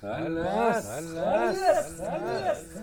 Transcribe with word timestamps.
חלאס, 0.00 0.86
חלאס, 0.86 2.00
חלאס. 2.00 2.78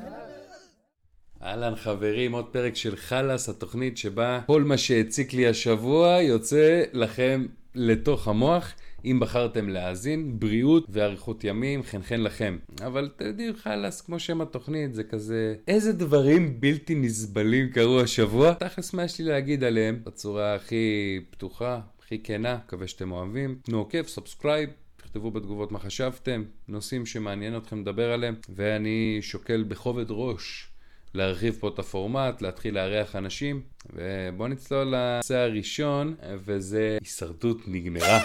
אהלן 1.44 1.76
חברים, 1.76 2.32
עוד 2.32 2.46
פרק 2.46 2.76
של 2.76 2.96
חלאס, 2.96 3.50
התוכנית 3.50 3.98
שבה 3.98 4.40
כל 4.48 4.64
מה 4.64 4.78
שהציק 4.78 5.34
לי 5.34 5.48
השבוע 5.48 6.22
יוצא 6.22 6.84
לכם 6.94 7.46
לתוך 7.76 8.28
המוח. 8.28 8.74
אם 9.06 9.20
בחרתם 9.20 9.70
להאזין, 9.70 10.40
בריאות 10.40 10.86
ואריכות 10.90 11.44
ימים, 11.44 11.84
חן 11.84 12.02
חן 12.02 12.22
לכם. 12.22 12.58
אבל 12.86 13.10
אתם 13.16 13.26
יודעים, 13.26 13.54
חלאס, 13.56 14.02
כמו 14.02 14.20
שם 14.20 14.42
התוכנית, 14.42 14.94
זה 14.94 15.04
כזה... 15.04 15.56
איזה 15.68 15.94
דברים 15.94 16.62
בלתי 16.62 16.96
נסבלים 16.96 17.70
קרו 17.70 18.00
השבוע? 18.02 18.54
תכלס 18.54 18.94
מה 18.94 19.04
יש 19.04 19.20
לי 19.20 19.26
להגיד 19.26 19.64
עליהם 19.64 20.00
בצורה 20.04 20.56
הכי 20.56 21.20
פתוחה, 21.30 21.80
הכי 22.00 22.24
כנה, 22.24 22.58
מקווה 22.66 22.88
שאתם 22.88 23.12
אוהבים. 23.12 23.60
תנו 23.64 23.78
עוקב, 23.78 24.04
subscribe. 24.04 24.70
תכתבו 25.08 25.32
בתגובות 25.32 25.72
מה 25.72 25.80
חשבתם, 25.80 26.44
נושאים 26.68 27.06
שמעניין 27.06 27.58
אתכם 27.58 27.82
לדבר 27.82 28.12
עליהם, 28.12 28.36
ואני 28.50 29.18
שוקל 29.22 29.64
בכובד 29.64 30.06
ראש 30.10 30.70
להרחיב 31.14 31.58
פה 31.60 31.68
את 31.68 31.80
הפורמט, 31.80 32.42
להתחיל 32.42 32.76
לארח 32.76 33.16
אנשים, 33.16 33.62
ובואו 33.94 34.48
נצלול 34.48 34.88
לנושא 34.96 35.36
הראשון, 35.36 36.16
וזה 36.36 36.98
הישרדות 37.02 37.58
נגמרה. 37.68 38.20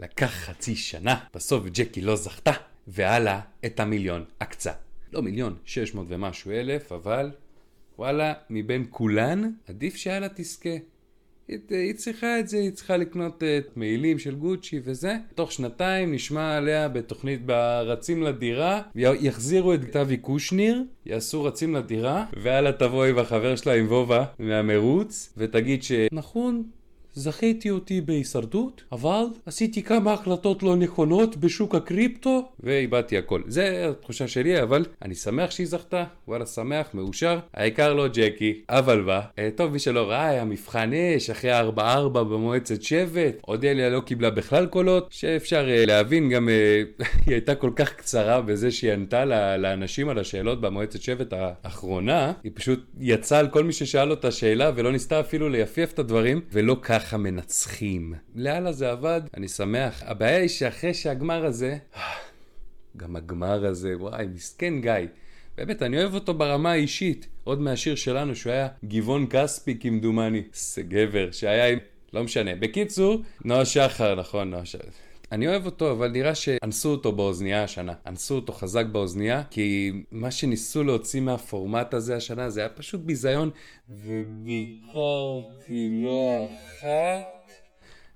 לקח 0.00 0.30
חצי 0.30 0.76
שנה, 0.76 1.24
בסוף 1.34 1.64
ג'קי 1.66 2.00
לא 2.00 2.16
זכתה, 2.16 2.52
והלאה 2.86 3.40
את 3.66 3.80
המיליון 3.80 4.24
עקצה. 4.40 4.72
לא 5.12 5.22
מיליון, 5.22 5.56
600 5.64 6.06
ומשהו 6.08 6.50
אלף, 6.50 6.92
אבל 6.92 7.30
וואלה, 7.98 8.32
מבין 8.50 8.86
כולן, 8.90 9.50
עדיף 9.68 9.96
שהלאה 9.96 10.28
תזכה. 10.34 10.76
היא, 11.50 11.58
היא 11.70 11.94
צריכה 11.94 12.40
את 12.40 12.48
זה, 12.48 12.58
היא 12.58 12.70
צריכה 12.70 12.96
לקנות 12.96 13.36
את 13.36 13.66
uh, 13.66 13.70
מעילים 13.76 14.18
של 14.18 14.34
גוצ'י 14.34 14.80
וזה. 14.84 15.16
תוך 15.34 15.52
שנתיים 15.52 16.12
נשמע 16.12 16.56
עליה 16.56 16.88
בתוכנית 16.88 17.46
ברצים 17.46 18.22
לדירה, 18.22 18.82
יחזירו 18.94 19.74
את 19.74 19.84
גטבי 19.84 20.16
קושניר, 20.16 20.84
יעשו 21.06 21.44
רצים 21.44 21.74
לדירה, 21.74 22.24
והלאה 22.42 22.72
תבוא 22.72 23.04
עם 23.04 23.18
החבר 23.18 23.56
שלה 23.56 23.74
עם 23.74 23.86
וובה 23.86 24.24
מהמרוץ, 24.38 25.34
ותגיד 25.36 25.82
שנכון, 25.82 26.62
זכיתי 27.14 27.70
אותי 27.70 28.00
בהישרדות, 28.00 28.82
אבל 28.92 29.24
עשיתי 29.46 29.82
כמה 29.82 30.12
החלטות 30.12 30.62
לא 30.62 30.76
נכונות 30.76 31.36
בשוק 31.36 31.74
הקריפטו 31.74 32.48
ואיבדתי 32.60 33.18
הכל. 33.18 33.42
זה 33.46 33.88
התחושה 33.90 34.28
שלי, 34.28 34.62
אבל 34.62 34.84
אני 35.02 35.14
שמח 35.14 35.50
שהיא 35.50 35.66
זכתה, 35.66 36.04
וואלה 36.28 36.46
שמח, 36.46 36.86
מאושר. 36.94 37.38
העיקר 37.54 37.94
לא 37.94 38.08
ג'קי, 38.08 38.60
אבל 38.68 39.02
בא. 39.02 39.20
אה, 39.38 39.48
טוב, 39.56 39.72
מי 39.72 39.78
שלא 39.78 40.10
ראה, 40.10 40.28
היה 40.28 40.44
מבחן 40.44 40.90
אש 40.92 41.30
אחרי 41.30 41.60
4-4 41.60 41.62
במועצת 42.08 42.82
שבט. 42.82 43.34
אודליה 43.48 43.90
לא 43.90 44.00
קיבלה 44.00 44.30
בכלל 44.30 44.66
קולות, 44.66 45.06
שאפשר 45.10 45.66
uh, 45.66 45.86
להבין 45.86 46.30
גם, 46.30 46.48
uh, 46.48 47.02
היא 47.26 47.34
הייתה 47.34 47.54
כל 47.54 47.70
כך 47.76 47.92
קצרה 47.92 48.40
בזה 48.40 48.70
שהיא 48.70 48.92
ענתה 48.92 49.24
לאנשים 49.58 50.08
על 50.08 50.18
השאלות 50.18 50.60
במועצת 50.60 51.02
שבט 51.02 51.32
האחרונה. 51.32 52.32
היא 52.44 52.52
פשוט 52.54 52.86
יצאה 53.00 53.38
על 53.38 53.48
כל 53.48 53.64
מי 53.64 53.72
ששאל 53.72 54.10
אותה 54.10 54.30
שאלה 54.30 54.70
ולא 54.74 54.92
ניסתה 54.92 55.20
אפילו 55.20 55.48
ליפייף 55.48 55.92
את 55.92 55.98
הדברים, 55.98 56.40
ולא 56.52 56.76
כך. 56.82 56.99
ככה 57.00 57.16
מנצחים. 57.16 58.14
לאללה 58.34 58.72
זה 58.72 58.90
עבד, 58.90 59.20
אני 59.36 59.48
שמח. 59.48 60.02
הבעיה 60.06 60.36
היא 60.36 60.48
שאחרי 60.48 60.94
שהגמר 60.94 61.44
הזה, 61.44 61.78
גם 62.96 63.16
הגמר 63.16 63.66
הזה, 63.66 63.94
וואי, 63.96 64.26
מסכן 64.34 64.80
גיא. 64.80 64.92
באמת, 65.56 65.82
אני 65.82 65.98
אוהב 65.98 66.14
אותו 66.14 66.34
ברמה 66.34 66.72
האישית. 66.72 67.26
עוד 67.44 67.60
מהשיר 67.60 67.94
שלנו, 67.94 68.36
שהוא 68.36 68.52
היה 68.52 68.68
גבעון 68.84 69.26
כספי 69.30 69.78
כמדומני. 69.80 70.42
זה 70.52 70.82
גבר, 70.82 71.30
שהיה 71.32 71.68
עם... 71.68 71.78
לא 72.12 72.24
משנה. 72.24 72.54
בקיצור, 72.54 73.22
נועה 73.44 73.64
שחר, 73.64 74.14
נכון, 74.14 74.50
נועה 74.50 74.66
שחר. 74.66 74.88
אני 75.32 75.48
אוהב 75.48 75.66
אותו, 75.66 75.92
אבל 75.92 76.08
נראה 76.08 76.34
שאנסו 76.34 76.90
אותו 76.90 77.12
באוזנייה 77.12 77.64
השנה. 77.64 77.92
אנסו 78.06 78.34
אותו 78.34 78.52
חזק 78.52 78.86
באוזנייה, 78.86 79.42
כי 79.50 79.92
מה 80.10 80.30
שניסו 80.30 80.84
להוציא 80.84 81.20
מהפורמט 81.20 81.94
הזה 81.94 82.16
השנה 82.16 82.50
זה 82.50 82.60
היה 82.60 82.68
פשוט 82.68 83.00
ביזיון. 83.00 83.50
וביקרתי 83.88 84.90
לא 86.04 86.46
אחת. 86.46 87.50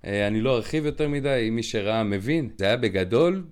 אה, 0.05 0.27
אני 0.27 0.41
לא 0.41 0.56
ארחיב 0.56 0.87
יותר 0.87 1.09
מדי, 1.09 1.49
מי 1.53 1.62
שראה 1.62 2.03
מבין. 2.03 2.50
זה 2.56 2.65
היה 2.65 2.77
בגדול, 2.77 3.44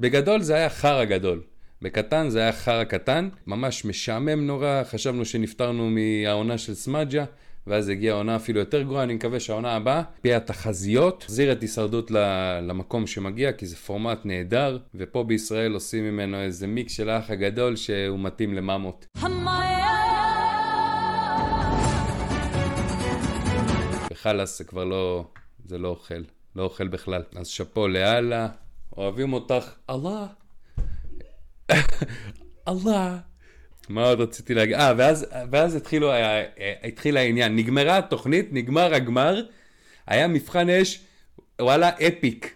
בגדול 0.00 0.42
זה 0.42 0.54
היה 0.54 0.70
חרא 0.70 1.04
גדול. 1.04 1.42
בקטן 1.82 2.28
זה 2.28 2.40
היה 2.40 2.52
חרא 2.52 2.84
קטן, 2.84 3.28
ממש 3.46 3.84
משעמם 3.84 4.46
נורא, 4.46 4.82
חשבנו 4.84 5.24
שנפטרנו 5.24 5.90
מהעונה 5.90 6.58
של 6.58 6.74
סמאג'ה. 6.74 7.24
ואז 7.66 7.88
הגיעה 7.88 8.16
עונה 8.16 8.36
אפילו 8.36 8.60
יותר 8.60 8.82
גרועה, 8.82 9.02
אני 9.02 9.14
מקווה 9.14 9.40
שהעונה 9.40 9.76
הבאה, 9.76 10.02
פי 10.20 10.34
התחזיות, 10.34 11.20
תחזיר 11.20 11.52
את 11.52 11.62
הישרדות 11.62 12.10
למקום 12.62 13.06
שמגיע, 13.06 13.52
כי 13.52 13.66
זה 13.66 13.76
פורמט 13.76 14.18
נהדר, 14.24 14.78
ופה 14.94 15.24
בישראל 15.24 15.72
עושים 15.72 16.04
ממנו 16.04 16.36
איזה 16.36 16.66
מיקס 16.66 16.92
של 16.92 17.10
האח 17.10 17.30
הגדול 17.30 17.76
שהוא 17.76 18.18
מתאים 18.18 18.54
לממות. 18.54 19.06
וחלאס 24.10 24.58
זה 24.58 24.64
כבר 24.64 24.84
לא, 24.84 25.24
זה 25.64 25.78
לא 25.78 25.88
אוכל, 25.88 26.22
לא 26.56 26.62
אוכל 26.62 26.88
בכלל. 26.88 27.22
אז 27.36 27.46
שאפו 27.46 27.88
לאללה, 27.88 28.48
אוהבים 28.96 29.32
אותך, 29.32 29.74
אללה. 29.90 30.26
אללה. 32.68 33.29
מה 33.90 34.04
עוד 34.04 34.20
רציתי 34.20 34.54
להגיד? 34.54 34.74
אה, 34.74 34.92
ואז, 34.96 35.26
ואז 35.50 35.76
התחילו, 35.76 36.12
היה, 36.12 36.44
התחיל 36.84 37.16
העניין. 37.16 37.56
נגמרה 37.56 37.98
התוכנית, 37.98 38.48
נגמר 38.52 38.94
הגמר, 38.94 39.42
היה 40.06 40.28
מבחן 40.28 40.70
אש, 40.70 41.00
וואלה, 41.60 41.90
אפיק. 42.08 42.54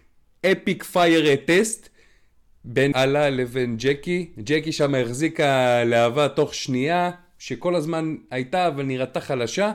אפיק 0.52 0.84
פייר 0.84 1.36
טסט 1.36 1.88
בין 2.64 2.92
אללה 2.96 3.30
לבין 3.30 3.76
ג'קי. 3.78 4.30
ג'קי 4.38 4.72
שם 4.72 4.94
החזיקה 4.94 5.84
להבה 5.84 6.28
תוך 6.28 6.54
שנייה, 6.54 7.10
שכל 7.38 7.74
הזמן 7.74 8.16
הייתה 8.30 8.66
אבל 8.66 8.82
נראתה 8.82 9.20
חלשה. 9.20 9.72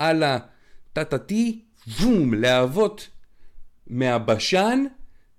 אללה, 0.00 0.38
טה-טה-טי, 0.92 1.60
בום, 2.00 2.34
להבות 2.34 3.08
מהבשן, 3.86 4.84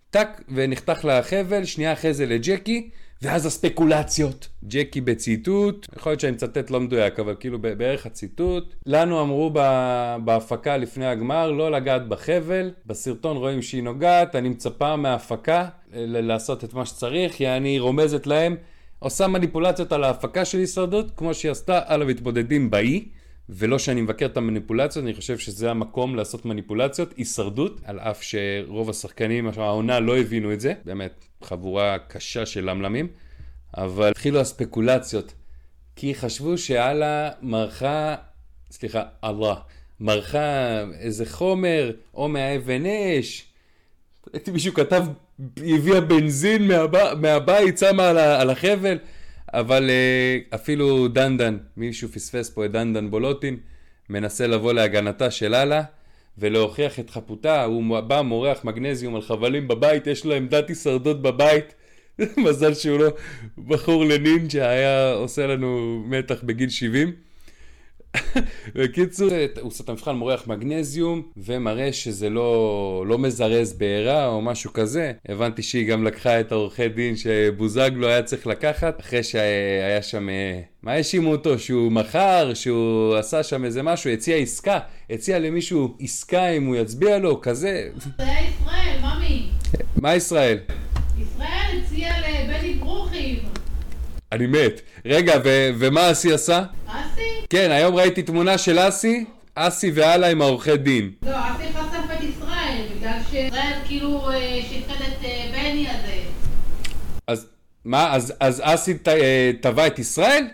טק, 0.09 0.29
ונחתך 0.49 1.05
לה 1.05 1.19
החבל, 1.19 1.65
שנייה 1.65 1.93
אחרי 1.93 2.13
זה 2.13 2.25
לג'קי. 2.25 2.89
ואז 3.21 3.45
הספקולציות. 3.45 4.47
ג'קי 4.63 5.01
בציטוט, 5.01 5.87
יכול 5.95 6.11
להיות 6.11 6.19
שאני 6.19 6.31
מצטט 6.31 6.69
לא 6.69 6.79
מדויק, 6.79 7.19
אבל 7.19 7.35
כאילו 7.39 7.59
בערך 7.59 8.05
הציטוט. 8.05 8.75
לנו 8.85 9.21
אמרו 9.21 9.49
בהפקה 10.25 10.77
לפני 10.77 11.05
הגמר 11.05 11.51
לא 11.51 11.71
לגעת 11.71 12.07
בחבל, 12.07 12.71
בסרטון 12.85 13.37
רואים 13.37 13.61
שהיא 13.61 13.83
נוגעת, 13.83 14.35
אני 14.35 14.49
מצפה 14.49 14.95
מההפקה 14.95 15.67
לעשות 15.93 16.63
את 16.63 16.73
מה 16.73 16.85
שצריך, 16.85 17.33
כי 17.33 17.47
אני 17.47 17.79
רומזת 17.79 18.27
להם, 18.27 18.55
עושה 18.99 19.27
מניפולציות 19.27 19.91
על 19.91 20.03
ההפקה 20.03 20.45
של 20.45 20.57
הישרדות, 20.57 21.11
כמו 21.15 21.33
שהיא 21.33 21.51
עשתה 21.51 21.79
על 21.85 22.01
המתמודדים 22.01 22.69
באי. 22.69 23.05
ולא 23.49 23.79
שאני 23.79 24.01
מבקר 24.01 24.25
את 24.25 24.37
המניפולציות, 24.37 25.05
אני 25.05 25.13
חושב 25.13 25.37
שזה 25.37 25.71
המקום 25.71 26.15
לעשות 26.15 26.45
מניפולציות, 26.45 27.13
הישרדות, 27.17 27.81
על 27.83 27.99
אף 27.99 28.23
שרוב 28.23 28.89
השחקנים, 28.89 29.49
העונה 29.57 29.99
לא 29.99 30.17
הבינו 30.17 30.53
את 30.53 30.59
זה, 30.59 30.73
באמת, 30.85 31.25
חבורה 31.43 31.97
קשה 32.07 32.45
של 32.45 32.69
למלמים, 32.69 33.07
אבל 33.77 34.09
התחילו 34.09 34.39
הספקולציות, 34.39 35.33
כי 35.95 36.15
חשבו 36.15 36.57
שאללה 36.57 37.29
מרחה, 37.41 38.15
סליחה, 38.71 39.03
אללה, 39.23 39.55
מרחה 39.99 40.81
איזה 40.99 41.25
חומר, 41.25 41.91
או 42.13 42.27
מהאבן 42.27 42.83
אש, 42.85 43.45
ראיתי 44.33 44.51
מישהו 44.51 44.73
כתב, 44.73 45.03
הביאה 45.57 46.01
בנזין 46.01 46.67
מהב... 46.67 47.13
מהבית, 47.13 47.77
שמה. 47.77 48.09
על 48.09 48.49
החבל. 48.49 48.97
אבל 49.53 49.89
uh, 49.89 50.55
אפילו 50.55 51.07
דנדן, 51.07 51.57
מישהו 51.77 52.09
פספס 52.09 52.49
פה 52.49 52.65
את 52.65 52.71
דנדן 52.71 53.11
בולוטין, 53.11 53.57
מנסה 54.09 54.47
לבוא 54.47 54.73
להגנתה 54.73 55.31
של 55.31 55.55
אללה 55.55 55.83
ולהוכיח 56.37 56.99
את 56.99 57.09
חפותה, 57.09 57.63
הוא 57.63 57.99
בא 57.99 58.21
מורח 58.21 58.65
מגנזיום 58.65 59.15
על 59.15 59.21
חבלים 59.21 59.67
בבית, 59.67 60.07
יש 60.07 60.25
לו 60.25 60.33
עמדת 60.33 60.69
הישרדות 60.69 61.21
בבית. 61.21 61.73
מזל 62.45 62.73
שהוא 62.73 62.99
לא 62.99 63.09
בחור 63.67 64.05
לנינג'ה, 64.05 64.69
היה 64.69 65.13
עושה 65.13 65.47
לנו 65.47 66.03
מתח 66.07 66.43
בגיל 66.43 66.69
70. 66.69 67.13
בקיצור, 68.75 69.29
הוא 69.61 69.67
עושה 69.67 69.83
את 69.83 69.89
המבחן 69.89 70.15
מורח 70.15 70.47
מגנזיום 70.47 71.21
ומראה 71.37 71.93
שזה 71.93 72.29
לא, 72.29 73.03
לא 73.07 73.17
מזרז 73.17 73.73
בעירה 73.73 74.27
או 74.27 74.41
משהו 74.41 74.73
כזה. 74.73 75.11
הבנתי 75.29 75.63
שהיא 75.63 75.87
גם 75.87 76.03
לקחה 76.03 76.39
את 76.39 76.51
העורכי 76.51 76.89
דין 76.89 77.15
שבוזגלו 77.15 78.07
היה 78.07 78.23
צריך 78.23 78.47
לקחת 78.47 78.99
אחרי 78.99 79.23
שהיה 79.23 80.01
שם, 80.01 80.29
אה, 80.29 80.61
מה 80.83 80.91
האשימו 80.91 81.31
אותו? 81.31 81.59
שהוא 81.59 81.91
מכר, 81.91 82.53
שהוא 82.53 83.15
עשה 83.15 83.43
שם 83.43 83.65
איזה 83.65 83.83
משהו, 83.83 84.09
הציע 84.11 84.35
עסקה, 84.35 84.79
הציע 85.09 85.39
למישהו 85.39 85.97
עסקה 85.99 86.47
אם 86.49 86.65
הוא 86.65 86.75
יצביע 86.75 87.17
לו, 87.17 87.41
כזה. 87.41 87.89
זה 88.17 88.23
היה 88.23 88.39
ישראל, 88.39 88.97
ממי. 89.01 89.49
מה 89.95 90.15
ישראל? 90.15 90.57
ישראל 91.17 91.81
הציע 91.83 92.11
לבני 92.19 92.73
ברוכי. 92.73 93.39
אני 94.31 94.47
מת. 94.47 94.81
רגע, 95.05 95.33
ו- 95.43 95.69
ומה 95.79 96.11
אסי 96.11 96.33
עשה? 96.33 96.63
כן, 97.51 97.71
היום 97.71 97.95
ראיתי 97.95 98.23
תמונה 98.23 98.57
של 98.57 98.79
אסי, 98.87 99.25
אסי 99.55 99.91
ואללה 99.95 100.27
עם 100.29 100.41
העורכי 100.41 100.77
דין. 100.77 101.11
לא, 101.25 101.31
אסי 101.31 101.63
חשף 101.73 102.13
את 102.17 102.23
ישראל, 102.23 102.81
בגלל 102.97 103.17
שישראל 103.29 103.73
כאילו 103.87 104.29
שיחד 104.69 105.01
את 105.07 105.17
בני 105.51 105.87
הזה. 105.89 106.13
אז 107.27 107.47
מה, 107.85 108.13
אז, 108.15 108.33
אז 108.39 108.61
אסי 108.65 108.93
ת- 108.93 109.07
אה, 109.07 109.51
תבע 109.61 109.87
את 109.87 109.99
ישראל? 109.99 110.47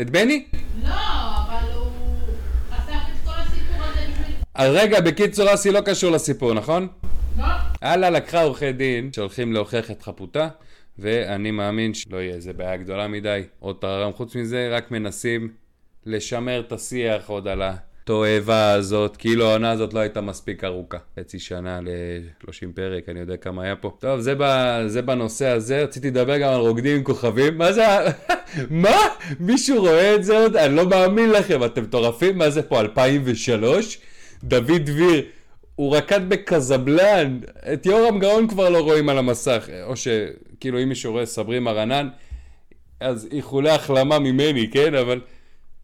את 0.00 0.10
בני? 0.10 0.44
לא, 0.84 0.88
אבל 0.88 1.72
הוא 1.74 1.86
אסף 2.70 2.82
את 2.92 3.24
כל 3.24 3.32
הסיפור 3.36 3.82
הזה 4.56 4.80
רגע, 4.80 5.00
בקיצור, 5.00 5.54
אסי 5.54 5.70
לא 5.70 5.80
קשור 5.80 6.10
לסיפור, 6.10 6.54
נכון? 6.54 6.88
לא. 7.38 7.44
הלאה 7.82 8.10
לקחה 8.10 8.42
עורכי 8.42 8.72
דין 8.72 9.10
שהולכים 9.12 9.52
להוכיח 9.52 9.90
את 9.90 10.02
חפותה, 10.02 10.48
ואני 10.98 11.50
מאמין 11.50 11.94
שלא 11.94 12.16
יהיה 12.16 12.34
איזה 12.34 12.52
בעיה 12.52 12.76
גדולה 12.76 13.08
מדי. 13.08 13.42
עוד 13.60 13.76
טררם, 13.80 14.12
חוץ 14.12 14.34
מזה, 14.36 14.68
רק 14.72 14.90
מנסים 14.90 15.61
לשמר 16.06 16.60
את 16.60 16.72
השיח 16.72 17.28
עוד 17.28 17.48
על 17.48 17.62
התועבה 17.62 18.72
הזאת, 18.72 19.16
כאילו 19.16 19.46
העונה 19.46 19.70
הזאת 19.70 19.94
לא 19.94 20.00
הייתה 20.00 20.20
מספיק 20.20 20.64
ארוכה. 20.64 20.98
חצי 21.20 21.38
שנה 21.38 21.80
ל-30 21.80 22.66
פרק, 22.74 23.08
אני 23.08 23.20
יודע 23.20 23.36
כמה 23.36 23.62
היה 23.62 23.76
פה. 23.76 23.96
טוב, 24.00 24.20
זה, 24.20 24.34
ב, 24.38 24.44
זה 24.86 25.02
בנושא 25.02 25.46
הזה, 25.46 25.82
רציתי 25.82 26.10
לדבר 26.10 26.38
גם 26.38 26.52
על 26.52 26.60
רוקדים 26.60 26.96
עם 26.96 27.02
כוכבים. 27.02 27.58
מה 27.58 27.72
זה. 27.72 27.82
מה? 28.70 28.96
מישהו 29.40 29.80
רואה 29.80 30.14
את 30.14 30.24
זה 30.24 30.38
עוד? 30.38 30.56
אני 30.56 30.76
לא 30.76 30.88
מאמין 30.88 31.30
לכם, 31.30 31.64
אתם 31.64 31.82
מטורפים? 31.82 32.38
מה 32.38 32.50
זה 32.50 32.62
פה, 32.62 32.80
2003? 32.80 33.98
דוד 34.44 34.82
דביר. 34.84 35.24
הוא 35.74 35.96
רקד 35.96 36.28
בקזבלן, 36.28 37.38
את 37.72 37.86
יורם 37.86 38.18
גאון 38.18 38.48
כבר 38.48 38.68
לא 38.68 38.78
רואים 38.78 39.08
על 39.08 39.18
המסך, 39.18 39.68
או 39.86 39.94
שכאילו 39.96 40.82
אם 40.82 40.88
מישהו 40.88 41.12
רואה 41.12 41.26
סברי 41.26 41.58
מרנן, 41.58 42.08
אז 43.00 43.28
איחולי 43.32 43.70
החלמה 43.70 44.18
ממני, 44.18 44.70
כן? 44.70 44.94
אבל 44.94 45.20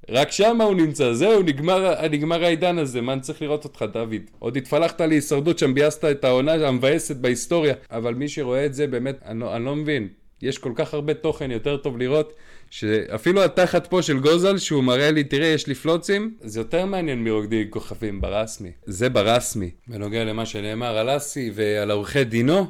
רק 0.08 0.32
שם 0.32 0.60
הוא 0.60 0.74
נמצא, 0.74 1.12
זהו, 1.12 1.42
נגמר, 1.42 2.08
נגמר 2.10 2.44
העידן 2.44 2.78
הזה, 2.78 3.00
מה 3.00 3.12
אני 3.12 3.20
צריך 3.20 3.42
לראות 3.42 3.64
אותך, 3.64 3.84
דוד? 3.92 4.22
עוד 4.38 4.56
התפלחת 4.56 5.00
להישרדות 5.00 5.58
שם, 5.58 5.74
ביאסת 5.74 6.04
את 6.04 6.24
העונה 6.24 6.52
המבאסת 6.52 7.16
בהיסטוריה, 7.16 7.74
אבל 7.90 8.14
מי 8.14 8.28
שרואה 8.28 8.66
את 8.66 8.74
זה, 8.74 8.86
באמת, 8.86 9.18
אני 9.26 9.40
לא, 9.40 9.56
אני 9.56 9.64
לא 9.64 9.76
מבין. 9.76 10.08
יש 10.42 10.58
כל 10.58 10.72
כך 10.74 10.94
הרבה 10.94 11.14
תוכן 11.14 11.50
יותר 11.50 11.76
טוב 11.76 11.98
לראות, 11.98 12.32
שאפילו 12.70 13.44
התחת 13.44 13.86
פה 13.86 14.02
של 14.02 14.18
גוזל, 14.18 14.58
שהוא 14.58 14.84
מראה 14.84 15.10
לי, 15.10 15.24
תראה, 15.24 15.46
יש 15.46 15.66
לי 15.66 15.74
פלוצים, 15.74 16.34
זה 16.40 16.60
יותר 16.60 16.86
מעניין 16.86 17.24
מרוקדי 17.24 17.66
כוכבים 17.70 18.20
ברסמי. 18.20 18.72
זה 18.86 19.08
ברסמי. 19.08 19.70
בנוגע 19.86 20.24
למה 20.24 20.46
שנאמר 20.46 20.98
על 20.98 21.16
אסי 21.16 21.50
ועל 21.54 21.90
עורכי 21.90 22.24
דינו, 22.24 22.66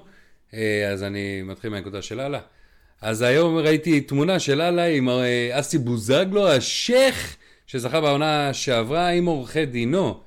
אה, 0.55 0.89
אז 0.93 1.03
אני 1.03 1.43
מתחיל 1.43 1.71
מהנקודה 1.71 2.03
של 2.03 2.21
אללה. 2.21 2.41
אז 3.03 3.23
היום 3.23 3.57
ראיתי 3.57 4.01
תמונה 4.01 4.39
של 4.39 4.61
אללה 4.61 4.85
עם 4.85 5.09
אה, 5.09 5.49
אסי 5.53 5.79
בוזגלו, 5.79 6.49
השייח 6.49 7.37
שזכה 7.67 8.01
בעונה 8.01 8.55
שעברה 8.55 9.09
עם 9.09 9.27
עורכי 9.27 9.67
דינו. 9.67 10.21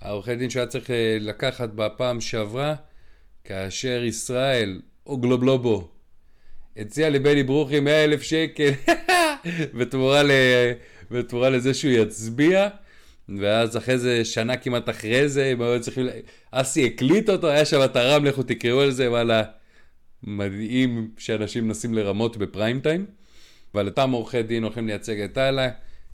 העורכי 0.00 0.36
דין 0.36 0.50
שהיה 0.50 0.66
צריך 0.66 0.90
אה, 0.90 1.16
לקחת 1.20 1.68
בפעם 1.74 2.20
שעברה, 2.20 2.74
כאשר 3.44 4.04
ישראל, 4.04 4.80
או 5.06 5.16
גלובלובו, 5.16 5.88
הציע 6.76 7.10
לבני 7.10 7.42
ברוכי 7.42 7.80
100 7.80 8.04
אלף 8.04 8.22
שקל 8.22 8.70
בתמורה, 9.78 10.22
ל... 10.22 10.30
בתמורה 11.10 11.50
לזה 11.50 11.74
שהוא 11.74 11.92
יצביע. 11.92 12.68
ואז 13.40 13.76
אחרי 13.76 13.98
זה, 13.98 14.24
שנה 14.24 14.56
כמעט 14.56 14.88
אחרי 14.88 15.28
זה, 15.28 15.46
הם 15.46 15.62
היו 15.62 15.80
צריכים... 15.80 16.06
אסי 16.50 16.86
הקליט 16.86 17.30
אותו, 17.30 17.48
היה 17.48 17.64
שם 17.64 17.84
את 17.84 17.96
הרם, 17.96 18.24
לכו 18.24 18.42
תקראו 18.42 18.80
על 18.80 18.90
זה, 18.90 19.10
וואלה, 19.10 19.42
מדהים 20.26 21.10
שאנשים 21.18 21.66
מנסים 21.66 21.94
לרמות 21.94 22.36
בפריים 22.36 22.80
טיים. 22.80 23.06
אבל 23.74 23.86
אותם 23.86 24.10
עורכי 24.10 24.42
דין 24.42 24.62
הולכים 24.62 24.86
לייצג 24.86 25.20
את 25.20 25.36
הלאה, 25.36 25.68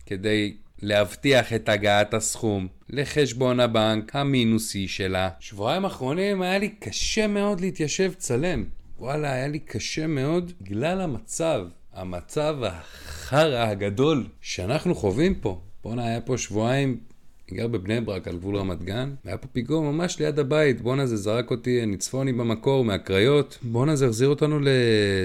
כדי 0.06 0.56
להבטיח 0.82 1.52
את 1.52 1.68
הגעת 1.68 2.14
הסכום 2.14 2.68
לחשבון 2.90 3.60
הבנק 3.60 4.16
המינוסי 4.16 4.88
שלה. 4.88 5.28
שבועיים 5.40 5.84
האחרונים 5.84 6.42
היה 6.42 6.58
לי 6.58 6.68
קשה 6.68 7.26
מאוד 7.26 7.60
להתיישב 7.60 8.12
צלם. 8.16 8.64
וואלה, 8.98 9.32
היה 9.32 9.48
לי 9.48 9.58
קשה 9.58 10.06
מאוד 10.06 10.52
בגלל 10.60 11.00
המצב, 11.00 11.66
המצב 11.92 12.56
החרא 12.62 13.66
הגדול 13.66 14.26
שאנחנו 14.40 14.94
חווים 14.94 15.34
פה. 15.34 15.60
בואנה, 15.84 16.06
היה 16.06 16.20
פה 16.20 16.38
שבועיים, 16.38 17.00
גר 17.52 17.66
בבני 17.68 18.00
ברק 18.00 18.28
על 18.28 18.36
גבול 18.36 18.56
רמת 18.56 18.82
גן, 18.82 19.14
והיה 19.24 19.38
פה 19.38 19.48
פיגוע 19.48 19.80
ממש 19.80 20.18
ליד 20.18 20.38
הבית. 20.38 20.80
בואנה, 20.80 21.06
זה 21.06 21.16
זרק 21.16 21.50
אותי, 21.50 21.82
אני 21.82 21.96
צפוני 21.96 22.32
במקור, 22.32 22.84
מהקריות. 22.84 23.58
בואנה, 23.62 23.96
זה 23.96 24.06
החזיר 24.06 24.28
אותנו 24.28 24.60
ל... 24.60 24.68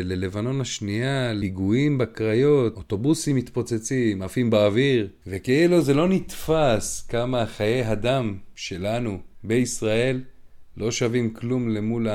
ללבנון 0.04 0.62
השנייה, 0.62 1.34
ליגועים 1.34 1.98
בקריות, 1.98 2.78
אוטובוסים 2.78 3.36
מתפוצצים, 3.36 4.22
עפים 4.22 4.50
באוויר, 4.50 5.08
וכאילו 5.28 5.82
זה 5.82 5.94
לא 5.94 6.08
נתפס 6.10 7.06
כמה 7.10 7.46
חיי 7.46 7.84
הדם 7.84 8.38
שלנו 8.56 9.20
בישראל 9.44 10.22
לא 10.78 10.92
שווים 10.92 11.34
כלום 11.34 11.70
למול. 11.70 12.08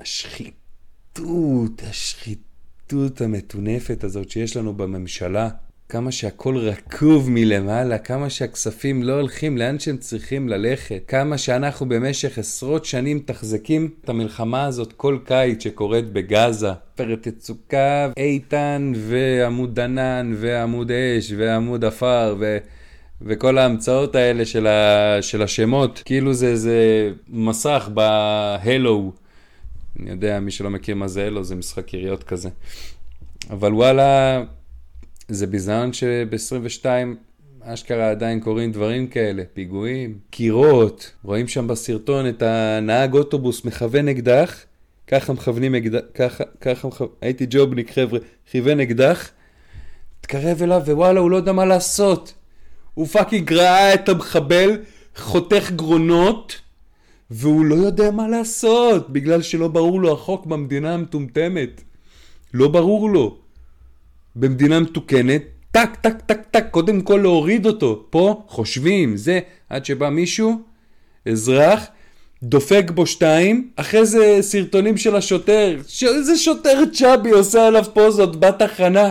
השחיתות, 0.00 1.82
השחיתות 1.82 3.20
המטונפת 3.20 4.04
הזאת 4.04 4.30
שיש 4.30 4.56
לנו 4.56 4.74
בממשלה, 4.74 5.48
כמה 5.92 6.12
שהכל 6.12 6.56
רקוב 6.56 7.30
מלמעלה, 7.30 7.98
כמה 7.98 8.30
שהכספים 8.30 9.02
לא 9.02 9.12
הולכים 9.12 9.58
לאן 9.58 9.78
שהם 9.78 9.96
צריכים 9.96 10.48
ללכת, 10.48 11.02
כמה 11.08 11.38
שאנחנו 11.38 11.88
במשך 11.88 12.38
עשרות 12.38 12.84
שנים 12.84 13.16
מתחזקים 13.16 13.90
את 14.04 14.08
המלחמה 14.08 14.64
הזאת 14.64 14.92
כל 14.92 15.18
קיץ 15.24 15.62
שקורית 15.62 16.12
בגאזה. 16.12 16.70
פרט 16.94 17.26
יצוקה, 17.26 18.08
איתן 18.16 18.92
ועמוד 18.96 19.80
ענן 19.80 20.32
ועמוד 20.36 20.90
אש 20.90 21.32
ועמוד 21.36 21.84
עפר 21.84 22.36
ו... 22.40 22.58
וכל 23.22 23.58
ההמצאות 23.58 24.14
האלה 24.14 24.44
של, 24.44 24.66
ה... 24.66 25.18
של 25.22 25.42
השמות, 25.42 26.02
כאילו 26.04 26.34
זה 26.34 26.46
איזה 26.46 27.10
מסך 27.28 27.90
בהלו. 27.94 29.12
אני 30.00 30.10
יודע, 30.10 30.40
מי 30.40 30.50
שלא 30.50 30.70
מכיר 30.70 30.94
מה 30.94 31.08
זה 31.08 31.26
אלו, 31.26 31.44
זה 31.44 31.54
משחק 31.54 31.94
יריות 31.94 32.24
כזה. 32.24 32.48
אבל 33.50 33.74
וואלה, 33.74 34.42
זה 35.32 35.46
ביזיון 35.46 35.92
שב-22 35.92 36.86
אשכרה 37.64 38.10
עדיין 38.10 38.40
קורים 38.40 38.72
דברים 38.72 39.06
כאלה, 39.06 39.42
פיגועים, 39.54 40.18
קירות, 40.30 41.12
רואים 41.24 41.48
שם 41.48 41.68
בסרטון 41.68 42.28
את 42.28 42.42
הנהג 42.42 43.14
אוטובוס 43.14 43.64
מכוון 43.64 44.08
אקדח, 44.08 44.64
ככה 45.06 45.32
מכוונים 45.32 45.74
אקדח, 45.74 46.00
ככה, 46.14 46.44
ככה 46.60 46.88
מכוונים, 46.88 47.14
הייתי 47.20 47.46
ג'ובניק 47.50 47.90
חבר'ה, 47.90 48.18
כיוון 48.50 48.80
אקדח, 48.80 49.30
התקרב 50.20 50.62
אליו 50.62 50.82
ווואלה 50.86 51.20
הוא 51.20 51.30
לא 51.30 51.36
יודע 51.36 51.52
מה 51.52 51.64
לעשות. 51.64 52.34
הוא 52.94 53.06
fucking 53.06 53.52
ראה 53.52 53.94
את 53.94 54.08
המחבל 54.08 54.70
חותך 55.16 55.70
גרונות, 55.76 56.60
והוא 57.30 57.64
לא 57.64 57.74
יודע 57.74 58.10
מה 58.10 58.28
לעשות, 58.28 59.10
בגלל 59.10 59.42
שלא 59.42 59.68
ברור 59.68 60.00
לו 60.00 60.12
החוק 60.12 60.46
במדינה 60.46 60.94
המטומטמת. 60.94 61.82
לא 62.54 62.68
ברור 62.68 63.10
לו. 63.10 63.41
במדינה 64.36 64.80
מתוקנת, 64.80 65.42
טק, 65.70 65.96
טק, 66.00 66.20
טק, 66.26 66.40
טק, 66.50 66.64
קודם 66.70 67.00
כל 67.00 67.20
להוריד 67.22 67.66
אותו. 67.66 68.06
פה 68.10 68.42
חושבים, 68.48 69.16
זה, 69.16 69.40
עד 69.68 69.84
שבא 69.84 70.08
מישהו, 70.08 70.60
אזרח, 71.28 71.86
דופק 72.42 72.90
בו 72.94 73.06
שתיים, 73.06 73.70
אחרי 73.76 74.06
זה 74.06 74.38
סרטונים 74.40 74.96
של 74.96 75.16
השוטר, 75.16 75.78
איזה 76.02 76.36
שוטר 76.36 76.82
צ'אבי 76.92 77.30
עושה 77.30 77.66
עליו 77.66 77.84
פוזות 77.94 78.40
בתחנה, 78.40 79.10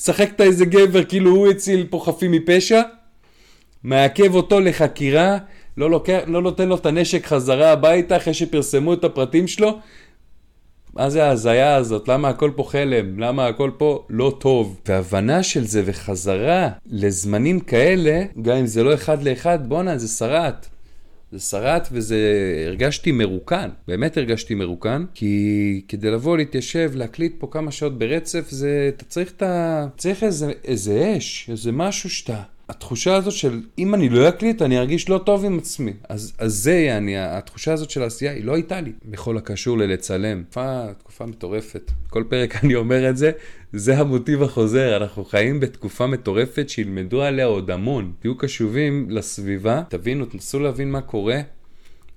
משחק 0.00 0.30
את 0.36 0.40
איזה 0.40 0.64
גבר 0.64 1.04
כאילו 1.04 1.30
הוא 1.30 1.48
הציל 1.48 1.86
פה 1.90 2.02
חפים 2.06 2.32
מפשע, 2.32 2.82
מעכב 3.84 4.34
אותו 4.34 4.60
לחקירה, 4.60 5.38
לא, 5.76 5.90
לוקח, 5.90 6.18
לא 6.26 6.42
נותן 6.42 6.68
לו 6.68 6.74
את 6.74 6.86
הנשק 6.86 7.26
חזרה 7.26 7.72
הביתה 7.72 8.16
אחרי 8.16 8.34
שפרסמו 8.34 8.92
את 8.92 9.04
הפרטים 9.04 9.46
שלו. 9.46 9.78
מה 10.96 11.10
זה 11.10 11.24
ההזיה 11.24 11.76
הזאת? 11.76 12.08
למה 12.08 12.28
הכל 12.28 12.50
פה 12.56 12.64
חלם? 12.64 13.18
למה 13.18 13.46
הכל 13.46 13.70
פה 13.78 14.06
לא 14.10 14.36
טוב? 14.40 14.80
והבנה 14.88 15.42
של 15.42 15.64
זה 15.64 15.82
וחזרה 15.84 16.70
לזמנים 16.86 17.60
כאלה, 17.60 18.22
גם 18.42 18.56
אם 18.56 18.66
זה 18.66 18.82
לא 18.82 18.94
אחד 18.94 19.22
לאחד, 19.22 19.68
בואנה, 19.68 19.98
זה 19.98 20.08
שרט. 20.08 20.66
זה 21.32 21.40
שרט 21.40 21.88
וזה... 21.92 22.18
הרגשתי 22.66 23.12
מרוקן, 23.12 23.70
באמת 23.88 24.16
הרגשתי 24.16 24.54
מרוקן, 24.54 25.04
כי 25.14 25.82
כדי 25.88 26.10
לבוא 26.10 26.36
להתיישב, 26.36 26.92
להקליט 26.94 27.34
פה 27.38 27.46
כמה 27.50 27.70
שעות 27.70 27.98
ברצף, 27.98 28.50
זה... 28.50 28.90
אתה 28.96 29.04
צריך 29.04 29.32
את 29.32 29.42
ה... 29.42 29.86
צריך 29.96 30.24
איזה, 30.24 30.52
איזה 30.64 31.14
אש, 31.18 31.50
איזה 31.50 31.72
משהו 31.72 32.10
שאתה... 32.10 32.42
התחושה 32.68 33.16
הזאת 33.16 33.32
של 33.32 33.60
אם 33.78 33.94
אני 33.94 34.08
לא 34.08 34.28
אקליט 34.28 34.62
אני 34.62 34.78
ארגיש 34.78 35.08
לא 35.08 35.18
טוב 35.18 35.44
עם 35.44 35.58
עצמי. 35.58 35.92
אז, 36.08 36.32
אז 36.38 36.54
זה 36.54 36.72
יעני, 36.74 37.18
התחושה 37.18 37.72
הזאת 37.72 37.90
של 37.90 38.02
העשייה 38.02 38.32
היא 38.32 38.44
לא 38.44 38.54
הייתה 38.54 38.80
לי 38.80 38.92
בכל 39.04 39.36
הקשור 39.36 39.78
ללצלם. 39.78 40.42
תקופה, 40.42 40.86
תקופה 40.98 41.26
מטורפת. 41.26 41.90
כל 42.10 42.24
פרק 42.28 42.56
אני 42.64 42.74
אומר 42.74 43.10
את 43.10 43.16
זה, 43.16 43.30
זה 43.72 43.98
המוטיב 43.98 44.42
החוזר. 44.42 44.96
אנחנו 44.96 45.24
חיים 45.24 45.60
בתקופה 45.60 46.06
מטורפת 46.06 46.68
שילמדו 46.68 47.22
עליה 47.22 47.46
עוד 47.46 47.70
המון. 47.70 48.12
תהיו 48.20 48.36
קשובים 48.36 49.06
לסביבה, 49.10 49.82
תבינו, 49.88 50.26
תנסו 50.26 50.58
להבין 50.58 50.90
מה 50.90 51.00
קורה. 51.00 51.40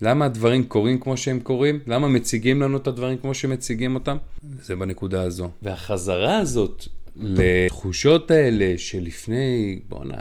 למה 0.01 0.25
הדברים 0.25 0.63
קורים 0.63 0.99
כמו 0.99 1.17
שהם 1.17 1.39
קורים? 1.39 1.79
למה 1.87 2.07
מציגים 2.07 2.61
לנו 2.61 2.77
את 2.77 2.87
הדברים 2.87 3.17
כמו 3.17 3.33
שמציגים 3.33 3.95
אותם? 3.95 4.17
זה 4.61 4.75
בנקודה 4.75 5.21
הזו. 5.21 5.49
והחזרה 5.61 6.37
הזאת 6.37 6.85
לתחושות 7.19 8.31
האלה 8.31 8.73
שלפני, 8.77 9.79
בואנה, 9.89 10.17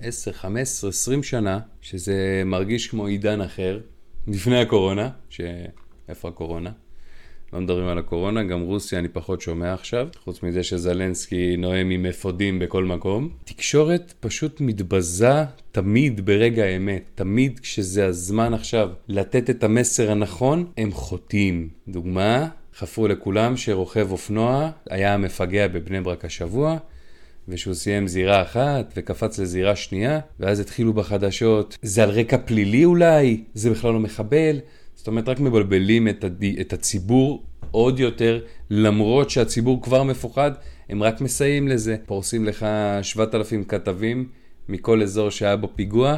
10, 0.00 0.32
15, 0.32 0.90
20 0.90 1.22
שנה, 1.22 1.60
שזה 1.80 2.42
מרגיש 2.46 2.86
כמו 2.86 3.06
עידן 3.06 3.40
אחר, 3.40 3.80
לפני 4.26 4.60
הקורונה, 4.60 5.10
ש... 5.28 5.40
איפה 6.08 6.28
הקורונה? 6.28 6.70
לא 7.52 7.60
מדברים 7.60 7.86
על 7.86 7.98
הקורונה, 7.98 8.42
גם 8.42 8.60
רוסיה 8.60 8.98
אני 8.98 9.08
פחות 9.08 9.40
שומע 9.40 9.74
עכשיו, 9.74 10.08
חוץ 10.24 10.42
מזה 10.42 10.62
שזלנסקי 10.62 11.56
נואם 11.56 11.90
עם 11.90 12.06
אפודים 12.06 12.58
בכל 12.58 12.84
מקום. 12.84 13.28
תקשורת 13.44 14.14
פשוט 14.20 14.60
מתבזה 14.60 15.44
תמיד 15.72 16.26
ברגע 16.26 16.64
האמת, 16.64 17.10
תמיד 17.14 17.58
כשזה 17.58 18.06
הזמן 18.06 18.54
עכשיו 18.54 18.90
לתת 19.08 19.50
את 19.50 19.64
המסר 19.64 20.10
הנכון, 20.10 20.66
הם 20.76 20.92
חוטאים. 20.92 21.68
דוגמה, 21.88 22.48
חפרו 22.78 23.08
לכולם 23.08 23.56
שרוכב 23.56 24.10
אופנוע 24.10 24.70
היה 24.90 25.14
המפגע 25.14 25.68
בבני 25.68 26.00
ברק 26.00 26.24
השבוע, 26.24 26.76
ושהוא 27.48 27.74
סיים 27.74 28.08
זירה 28.08 28.42
אחת 28.42 28.92
וקפץ 28.96 29.38
לזירה 29.38 29.76
שנייה, 29.76 30.20
ואז 30.40 30.60
התחילו 30.60 30.92
בחדשות, 30.92 31.78
זה 31.82 32.02
על 32.02 32.10
רקע 32.10 32.38
פלילי 32.38 32.84
אולי? 32.84 33.44
זה 33.54 33.70
בכלל 33.70 33.92
לא 33.92 34.00
מחבל? 34.00 34.60
זאת 34.94 35.06
אומרת, 35.06 35.28
רק 35.28 35.40
מבלבלים 35.40 36.08
את, 36.08 36.24
הד... 36.24 36.44
את 36.60 36.72
הציבור 36.72 37.42
עוד 37.70 38.00
יותר, 38.00 38.40
למרות 38.70 39.30
שהציבור 39.30 39.82
כבר 39.82 40.02
מפוחד, 40.02 40.52
הם 40.88 41.02
רק 41.02 41.20
מסייעים 41.20 41.68
לזה. 41.68 41.96
פורסים 42.06 42.44
לך 42.44 42.66
7,000 43.02 43.64
כתבים 43.64 44.28
מכל 44.68 45.02
אזור 45.02 45.30
שהיה 45.30 45.56
בו 45.56 45.68
פיגוע, 45.74 46.16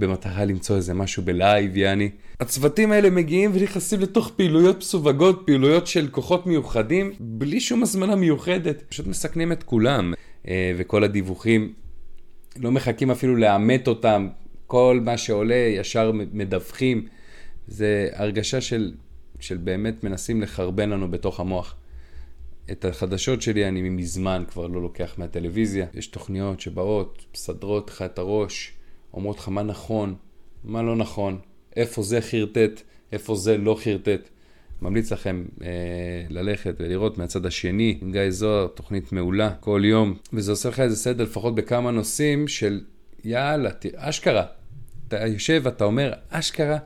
במטרה 0.00 0.44
למצוא 0.44 0.76
איזה 0.76 0.94
משהו 0.94 1.22
בלייב, 1.22 1.76
יעני. 1.76 2.10
הצוותים 2.40 2.92
האלה 2.92 3.10
מגיעים 3.10 3.50
ונכנסים 3.54 4.00
לתוך 4.00 4.30
פעילויות 4.36 4.78
מסווגות, 4.78 5.42
פעילויות 5.46 5.86
של 5.86 6.08
כוחות 6.08 6.46
מיוחדים, 6.46 7.12
בלי 7.20 7.60
שום 7.60 7.82
הזמנה 7.82 8.16
מיוחדת. 8.16 8.82
פשוט 8.88 9.06
מסכנים 9.06 9.52
את 9.52 9.62
כולם. 9.62 10.14
אה, 10.48 10.72
וכל 10.76 11.04
הדיווחים, 11.04 11.72
לא 12.56 12.70
מחכים 12.70 13.10
אפילו 13.10 13.36
לאמת 13.36 13.88
אותם, 13.88 14.28
כל 14.66 15.00
מה 15.04 15.18
שעולה 15.18 15.54
ישר 15.54 16.12
מדווחים. 16.32 17.06
זה 17.66 18.08
הרגשה 18.12 18.60
של, 18.60 18.92
של 19.40 19.56
באמת 19.56 20.04
מנסים 20.04 20.42
לחרבן 20.42 20.90
לנו 20.90 21.10
בתוך 21.10 21.40
המוח. 21.40 21.74
את 22.70 22.84
החדשות 22.84 23.42
שלי 23.42 23.68
אני 23.68 23.82
מזמן 23.82 24.44
כבר 24.50 24.66
לא 24.66 24.82
לוקח 24.82 25.14
מהטלוויזיה. 25.18 25.86
יש 25.94 26.06
תוכניות 26.06 26.60
שבאות, 26.60 27.24
מסדרות 27.34 27.90
לך 27.90 28.02
את 28.02 28.18
הראש, 28.18 28.72
אומרות 29.14 29.38
לך 29.38 29.48
מה 29.48 29.62
נכון, 29.62 30.14
מה 30.64 30.82
לא 30.82 30.96
נכון, 30.96 31.38
איפה 31.76 32.02
זה 32.02 32.20
חרטט, 32.20 32.82
איפה 33.12 33.34
זה 33.34 33.56
לא 33.56 33.76
חרטט. 33.82 34.28
ממליץ 34.82 35.12
לכם 35.12 35.44
אה, 35.62 35.68
ללכת 36.28 36.74
ולראות 36.78 37.18
מהצד 37.18 37.46
השני, 37.46 37.98
עם 38.02 38.12
גיא 38.12 38.30
זוהר, 38.30 38.66
תוכנית 38.66 39.12
מעולה, 39.12 39.54
כל 39.60 39.82
יום, 39.84 40.14
וזה 40.32 40.52
עושה 40.52 40.68
לך 40.68 40.80
איזה 40.80 40.96
סדר 40.96 41.24
לפחות 41.24 41.54
בכמה 41.54 41.90
נושאים 41.90 42.48
של 42.48 42.80
יאללה, 43.24 43.70
ת... 43.70 43.86
אשכרה. 43.94 44.44
אתה 45.08 45.26
יושב, 45.26 45.62
אתה 45.66 45.84
אומר, 45.84 46.12
אשכרה, 46.28 46.78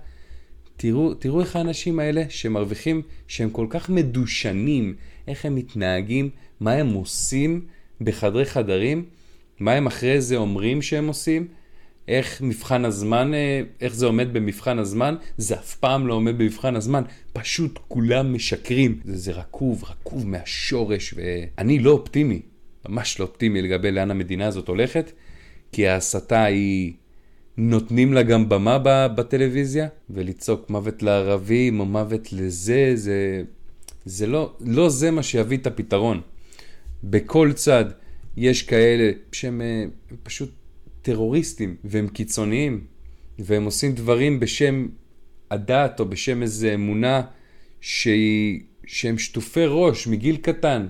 תראו, 0.77 1.15
תראו 1.15 1.41
איך 1.41 1.57
האנשים 1.57 1.99
האלה 1.99 2.25
שמרוויחים, 2.29 3.03
שהם 3.29 3.51
כל 3.51 3.67
כך 3.71 3.91
מדושנים, 3.91 4.95
איך 5.29 5.45
הם 5.45 5.55
מתנהגים, 5.55 6.31
מה 6.61 6.73
הם 6.73 6.93
עושים 6.93 7.67
בחדרי 8.01 8.45
חדרים, 8.45 9.05
מה 9.61 9.73
הם 9.73 9.87
אחרי 9.87 10.21
זה 10.21 10.37
אומרים 10.37 10.83
שהם 10.83 11.07
עושים, 11.07 11.49
איך 12.09 12.43
מבחן 12.43 12.85
הזמן, 12.85 13.35
אה, 13.35 13.61
איך 13.81 13.95
זה 13.95 14.07
עומד 14.07 14.33
במבחן 14.33 14.79
הזמן, 14.79 15.15
זה 15.37 15.55
אף 15.55 15.77
פעם 15.77 16.07
לא 16.07 16.15
עומד 16.15 16.39
במבחן 16.39 16.77
הזמן, 16.77 17.03
פשוט 17.33 17.79
כולם 17.89 18.35
משקרים. 18.35 19.01
זה, 19.05 19.17
זה 19.17 19.33
רקוב, 19.33 19.85
רקוב 19.85 20.27
מהשורש, 20.27 21.15
ואני 21.17 21.79
לא 21.79 21.91
אופטימי, 21.91 22.43
ממש 22.89 23.21
לא 23.21 23.25
אופטימי 23.25 23.63
לגבי 23.63 23.91
לאן 23.91 24.11
המדינה 24.11 24.47
הזאת 24.47 24.69
הולכת, 24.69 25.13
כי 25.73 25.89
ההסתה 25.89 26.45
היא... 26.45 26.93
נותנים 27.57 28.13
לה 28.13 28.23
גם 28.23 28.49
במה 28.49 28.79
בטלוויזיה, 29.09 29.89
ולצעוק 30.11 30.71
מוות 30.71 31.03
לערבים 31.03 31.81
או 31.81 31.85
מוות 31.85 32.33
לזה, 32.33 32.93
זה, 32.95 33.43
זה 34.05 34.27
לא, 34.27 34.57
לא 34.61 34.89
זה 34.89 35.11
מה 35.11 35.23
שיביא 35.23 35.59
את 35.59 35.67
הפתרון. 35.67 36.21
בכל 37.05 37.53
צד 37.53 37.85
יש 38.37 38.63
כאלה 38.63 39.13
שהם 39.33 39.61
אה, 39.61 39.85
פשוט 40.23 40.51
טרוריסטים, 41.05 41.77
והם 41.85 42.09
קיצוניים, 42.09 42.85
והם 43.39 43.65
עושים 43.65 43.93
דברים 43.93 44.41
בשם 44.41 44.87
הדת 45.51 46.01
או 46.01 46.05
בשם 46.05 46.43
איזו 46.43 46.69
אמונה 46.75 47.23
שהיא, 47.81 48.61
שהם 48.87 49.19
שטופי 49.19 49.65
ראש 49.69 50.07
מגיל 50.07 50.37
קטן. 50.37 50.87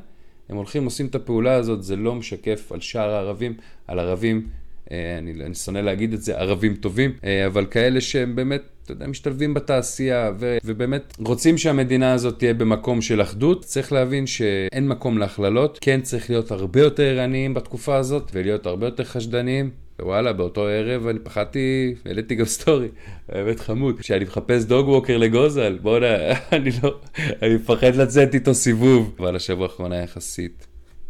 הם 0.49 0.56
הולכים, 0.56 0.85
עושים 0.85 1.06
את 1.06 1.14
הפעולה 1.14 1.54
הזאת, 1.54 1.83
זה 1.83 1.97
לא 1.97 2.14
משקף 2.14 2.73
על 2.73 2.80
שאר 2.80 3.11
הערבים, 3.11 3.54
על 3.87 3.99
ערבים 3.99 4.49
אה, 4.90 5.18
אני, 5.18 5.33
אני 5.44 5.54
שונא 5.54 5.78
להגיד 5.78 6.12
את 6.12 6.23
זה, 6.23 6.38
ערבים 6.38 6.75
טובים, 6.75 7.12
אה, 7.25 7.47
אבל 7.47 7.66
כאלה 7.66 8.00
שהם 8.00 8.37
באמת, 8.37 8.62
אתה 8.85 8.92
יודע, 8.92 9.06
משתלבים 9.06 9.54
בתעשייה 9.54 10.33
ו, 10.38 10.59
ובאמת 10.64 11.16
רוצים 11.18 11.59
שהמדינה 11.59 12.12
הזאת 12.12 12.38
תהיה 12.38 12.54
במקום 12.54 13.02
של 13.02 13.23
אחדות. 13.23 13.64
צריך 13.64 13.92
להבין 13.92 14.26
שאין 14.26 14.88
מקום 14.88 15.18
להכללות, 15.18 15.78
כן 15.80 16.00
צריך 16.00 16.30
להיות 16.30 16.50
הרבה 16.50 16.80
יותר 16.80 17.02
ערניים 17.02 17.54
בתקופה 17.54 17.97
הזאת 17.97 18.30
ולהיות 18.35 18.66
הרבה 18.66 18.87
יותר 18.87 19.04
חשדניים. 19.04 19.84
ווואלה, 20.01 20.33
באותו 20.33 20.67
ערב 20.67 21.07
אני 21.07 21.19
פחדתי, 21.19 21.95
העליתי 22.05 22.35
גם 22.35 22.45
סטורי, 22.45 22.89
באמת 23.29 23.61
חמוד, 23.61 24.03
שאני 24.03 24.25
מחפש 24.25 24.65
דוג 24.65 24.89
ווקר 24.89 25.17
לגוזל, 25.17 25.79
בואנה, 25.83 26.07
אני 26.53 26.71
לא, 26.83 27.01
אני 27.43 27.55
מפחד 27.55 27.95
לצאת 27.95 28.35
איתו 28.35 28.55
סיבוב. 28.55 29.15
אבל 29.19 29.37
השבוע 29.37 29.67
האחרון 29.67 29.93
היה 29.93 30.03
יחסית, 30.03 30.67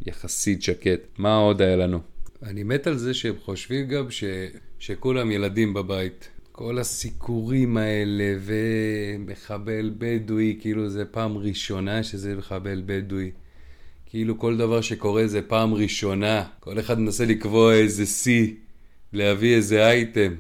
יחסית 0.07 0.63
שקט. 0.63 1.01
מה 1.19 1.37
עוד 1.37 1.63
היה 1.63 1.77
לנו? 1.77 1.99
אני 2.43 2.63
מת 2.63 2.87
על 2.87 2.97
זה 2.97 3.15
שהם 3.15 3.35
חושבים 3.45 3.89
גם 3.89 4.11
ש... 4.11 4.25
שכולם 4.79 5.31
ילדים 5.31 5.75
בבית. 5.75 6.29
כל 6.53 6.79
הסיקורים 6.79 7.77
האלה, 7.77 8.39
ומחבל 8.41 9.91
בדואי, 9.99 10.57
כאילו 10.61 10.89
זה 10.89 11.05
פעם 11.05 11.39
ראשונה 11.39 12.03
שזה 12.03 12.37
מחבל 12.37 12.83
בדואי. 12.87 13.31
כאילו 14.07 14.39
כל 14.39 14.57
דבר 14.57 14.81
שקורה 14.81 15.27
זה 15.27 15.43
פעם 15.43 15.75
ראשונה. 15.75 16.45
כל 16.61 16.79
אחד 16.79 17.01
מנסה 17.01 17.25
לקבוע 17.25 17.75
איזה 17.75 18.07
שיא, 18.07 18.53
להביא 19.15 19.57
איזה 19.57 19.87
אייטם. 19.87 20.35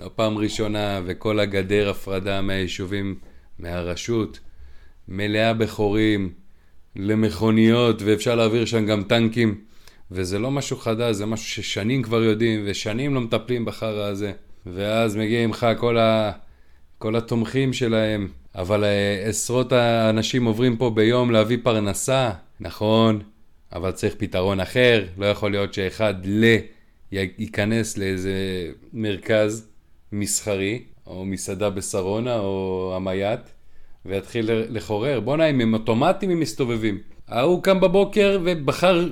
לא 0.00 0.10
פעם 0.14 0.38
ראשונה, 0.38 1.00
וכל 1.04 1.40
הגדר 1.40 1.88
הפרדה 1.88 2.42
מהיישובים, 2.42 3.18
מהרשות, 3.58 4.40
מלאה 5.08 5.54
בחורים, 5.54 6.32
למכוניות, 6.96 8.02
ואפשר 8.02 8.34
להעביר 8.34 8.64
שם 8.64 8.86
גם 8.86 9.02
טנקים. 9.02 9.60
וזה 10.10 10.38
לא 10.38 10.50
משהו 10.50 10.76
חדש, 10.76 11.16
זה 11.16 11.26
משהו 11.26 11.46
ששנים 11.46 12.02
כבר 12.02 12.22
יודעים, 12.22 12.64
ושנים 12.66 13.14
לא 13.14 13.20
מטפלים 13.20 13.64
בחרא 13.64 14.04
הזה. 14.04 14.32
ואז 14.66 15.16
מגיעים 15.16 15.50
לך 15.50 15.66
כל, 15.78 15.98
ה... 15.98 16.32
כל 16.98 17.16
התומכים 17.16 17.72
שלהם, 17.72 18.28
אבל 18.54 18.84
uh, 18.84 19.28
עשרות 19.28 19.72
האנשים 19.72 20.44
עוברים 20.44 20.76
פה 20.76 20.90
ביום 20.90 21.30
להביא 21.30 21.58
פרנסה, 21.62 22.30
נכון, 22.60 23.20
אבל 23.72 23.90
צריך 23.90 24.14
פתרון 24.18 24.60
אחר, 24.60 25.04
לא 25.18 25.26
יכול 25.26 25.50
להיות 25.50 25.74
שאחד 25.74 26.14
ל... 26.24 26.56
ייכנס 27.12 27.98
לאיזה 27.98 28.34
מרכז 28.92 29.68
מסחרי, 30.12 30.82
או 31.06 31.24
מסעדה 31.24 31.70
בשרונה, 31.70 32.38
או 32.38 32.92
המייט, 32.96 33.40
ויתחיל 34.06 34.50
לחורר. 34.52 35.20
בואנה, 35.20 35.44
הם 35.44 35.74
אוטומטים 35.74 36.30
הם 36.30 36.40
מסתובבים. 36.40 36.98
ההוא 37.28 37.62
קם 37.62 37.80
בבוקר 37.80 38.40
ובחר 38.44 39.08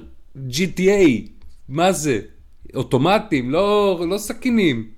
GTA, 0.48 1.28
מה 1.68 1.92
זה? 1.92 2.20
אוטומטים, 2.74 3.50
לא, 3.50 4.00
לא 4.10 4.18
סכינים. 4.18 4.88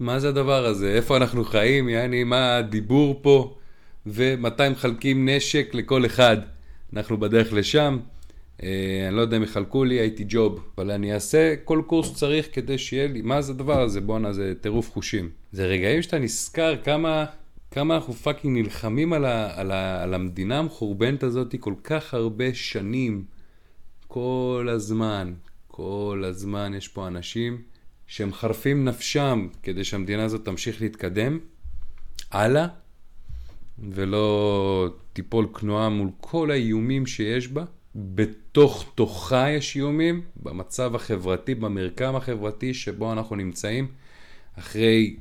מה 0.00 0.18
זה 0.18 0.28
הדבר 0.28 0.66
הזה? 0.66 0.94
איפה 0.94 1.16
אנחנו 1.16 1.44
חיים? 1.44 1.88
יעני, 1.88 2.24
מה 2.24 2.56
הדיבור 2.56 3.18
פה? 3.22 3.54
ומתי 4.06 4.68
מחלקים 4.68 5.28
נשק 5.28 5.74
לכל 5.74 6.06
אחד? 6.06 6.36
אנחנו 6.92 7.20
בדרך 7.20 7.52
לשם. 7.52 7.98
אה, 8.62 9.04
אני 9.08 9.16
לא 9.16 9.20
יודע 9.20 9.36
אם 9.36 9.42
יחלקו 9.42 9.84
לי, 9.84 9.94
הייתי 9.94 10.24
ג'וב, 10.28 10.60
אבל 10.78 10.90
אני 10.90 11.14
אעשה 11.14 11.54
כל 11.64 11.82
קורס 11.86 12.06
שצריך 12.06 12.48
כדי 12.52 12.78
שיהיה 12.78 13.08
לי, 13.08 13.22
מה 13.22 13.42
זה 13.42 13.52
הדבר 13.52 13.80
הזה? 13.80 14.00
בואנה, 14.00 14.32
זה 14.32 14.52
טירוף 14.60 14.90
חושים. 14.90 15.30
זה 15.52 15.66
רגעים 15.66 16.02
שאתה 16.02 16.18
נזכר 16.18 16.76
כמה, 16.84 17.24
כמה 17.70 17.94
אנחנו 17.94 18.14
fucking 18.14 18.58
נלחמים 18.58 19.12
על, 19.12 19.24
ה, 19.24 19.60
על, 19.60 19.72
ה, 19.72 20.02
על 20.02 20.14
המדינה 20.14 20.58
המחורבנת 20.58 21.22
הזאת 21.22 21.54
כל 21.60 21.74
כך 21.84 22.14
הרבה 22.14 22.54
שנים. 22.54 23.24
כל 24.08 24.68
הזמן, 24.70 25.32
כל 25.68 26.22
הזמן 26.26 26.74
יש 26.74 26.88
פה 26.88 27.06
אנשים 27.06 27.62
שמחרפים 28.06 28.84
נפשם 28.84 29.48
כדי 29.62 29.84
שהמדינה 29.84 30.24
הזאת 30.24 30.44
תמשיך 30.44 30.80
להתקדם 30.82 31.38
הלאה, 32.30 32.66
ולא 33.78 34.88
תיפול 35.12 35.46
כנועה 35.60 35.88
מול 35.88 36.08
כל 36.20 36.50
האיומים 36.50 37.06
שיש 37.06 37.48
בה. 37.48 37.64
בתוך 37.96 38.92
תוכה 38.94 39.50
יש 39.50 39.76
איומים, 39.76 40.22
במצב 40.36 40.94
החברתי, 40.94 41.54
במרקם 41.54 42.16
החברתי 42.16 42.74
שבו 42.74 43.12
אנחנו 43.12 43.36
נמצאים, 43.36 43.88
אחרי 44.58 45.16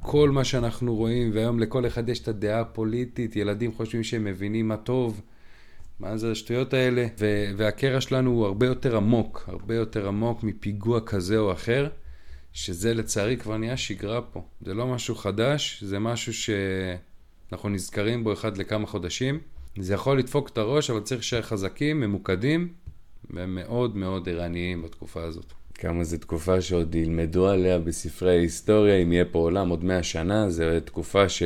כל 0.00 0.30
מה 0.30 0.44
שאנחנו 0.44 0.94
רואים, 0.94 1.30
והיום 1.34 1.60
לכל 1.60 1.86
אחד 1.86 2.08
יש 2.08 2.20
את 2.20 2.28
הדעה 2.28 2.60
הפוליטית, 2.60 3.36
ילדים 3.36 3.72
חושבים 3.72 4.04
שהם 4.04 4.24
מבינים 4.24 4.68
מה 4.68 4.76
טוב. 4.76 5.20
מה 6.00 6.16
זה 6.16 6.30
השטויות 6.30 6.74
האלה? 6.74 7.06
ו- 7.18 7.50
והקרע 7.56 8.00
שלנו 8.00 8.30
הוא 8.30 8.46
הרבה 8.46 8.66
יותר 8.66 8.96
עמוק, 8.96 9.44
הרבה 9.48 9.74
יותר 9.74 10.08
עמוק 10.08 10.42
מפיגוע 10.42 11.00
כזה 11.00 11.38
או 11.38 11.52
אחר, 11.52 11.88
שזה 12.52 12.94
לצערי 12.94 13.36
כבר 13.36 13.56
נהיה 13.56 13.76
שגרה 13.76 14.22
פה. 14.22 14.42
זה 14.60 14.74
לא 14.74 14.86
משהו 14.86 15.14
חדש, 15.14 15.82
זה 15.84 15.98
משהו 15.98 16.32
שאנחנו 16.34 17.68
נזכרים 17.68 18.24
בו 18.24 18.32
אחד 18.32 18.56
לכמה 18.56 18.86
חודשים, 18.86 19.40
זה 19.80 19.94
יכול 19.94 20.18
לדפוק 20.18 20.48
את 20.48 20.58
הראש, 20.58 20.90
אבל 20.90 21.00
צריך 21.00 21.20
להישאר 21.20 21.42
חזקים, 21.42 22.00
ממוקדים, 22.00 22.68
ומאוד 23.30 23.96
מאוד 23.96 24.28
ערניים 24.28 24.82
בתקופה 24.82 25.22
הזאת. 25.22 25.52
כמה 25.74 26.04
זו 26.04 26.18
תקופה 26.18 26.60
שעוד 26.60 26.94
ילמדו 26.94 27.48
עליה 27.48 27.78
בספרי 27.78 28.30
ההיסטוריה, 28.30 28.96
אם 28.96 29.12
יהיה 29.12 29.24
פה 29.24 29.38
עולם 29.38 29.68
עוד 29.68 29.84
מאה 29.84 30.02
שנה, 30.02 30.50
זו 30.50 30.64
תקופה 30.84 31.28
ש... 31.28 31.42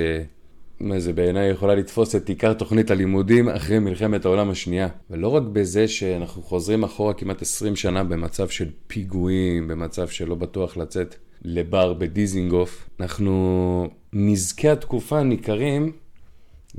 מה 0.81 1.01
זה 1.01 1.13
בעיניי 1.13 1.51
יכולה 1.51 1.75
לתפוס 1.75 2.17
את 2.17 2.29
עיקר 2.29 2.53
תוכנית 2.53 2.91
הלימודים 2.91 3.49
אחרי 3.49 3.79
מלחמת 3.79 4.25
העולם 4.25 4.51
השנייה. 4.51 4.89
ולא 5.11 5.29
רק 5.29 5.43
בזה 5.43 5.89
שאנחנו 5.89 6.43
חוזרים 6.43 6.85
אחורה 6.85 7.15
כמעט 7.15 7.43
20 7.43 7.77
שנה 7.77 8.05
במצב 8.05 8.49
של 8.49 8.71
פיגועים, 8.87 9.69
במצב 9.69 10.09
שלא 10.09 10.35
בטוח 10.35 10.77
לצאת 10.77 11.15
לבר 11.43 11.93
בדיזינגוף, 11.93 12.89
אנחנו, 13.01 13.89
נזקי 14.13 14.69
התקופה 14.69 15.23
ניכרים 15.23 15.93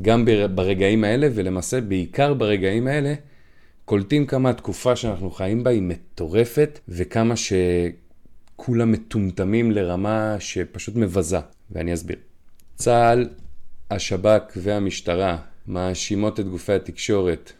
גם 0.01 0.25
ברגעים 0.55 1.03
האלה, 1.03 1.27
ולמעשה 1.33 1.81
בעיקר 1.81 2.33
ברגעים 2.33 2.87
האלה, 2.87 3.13
קולטים 3.85 4.25
כמה 4.25 4.49
התקופה 4.49 4.95
שאנחנו 4.95 5.31
חיים 5.31 5.63
בה 5.63 5.71
היא 5.71 5.81
מטורפת, 5.81 6.79
וכמה 6.87 7.33
שכולם 7.35 8.91
מטומטמים 8.91 9.71
לרמה 9.71 10.35
שפשוט 10.39 10.95
מבזה. 10.95 11.39
ואני 11.71 11.93
אסביר. 11.93 12.17
צה"ל, 12.75 13.29
השב"כ 13.91 14.41
והמשטרה 14.55 15.37
מאשימות 15.67 16.39
את 16.39 16.47
גופי 16.47 16.73
התקשורת, 16.73 17.51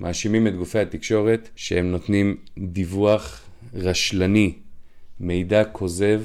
מאשימים 0.00 0.46
את 0.46 0.56
גופי 0.56 0.78
התקשורת 0.78 1.48
שהם 1.56 1.90
נותנים 1.90 2.36
דיווח 2.58 3.42
רשלני, 3.74 4.54
מידע 5.20 5.64
כוזב, 5.64 6.22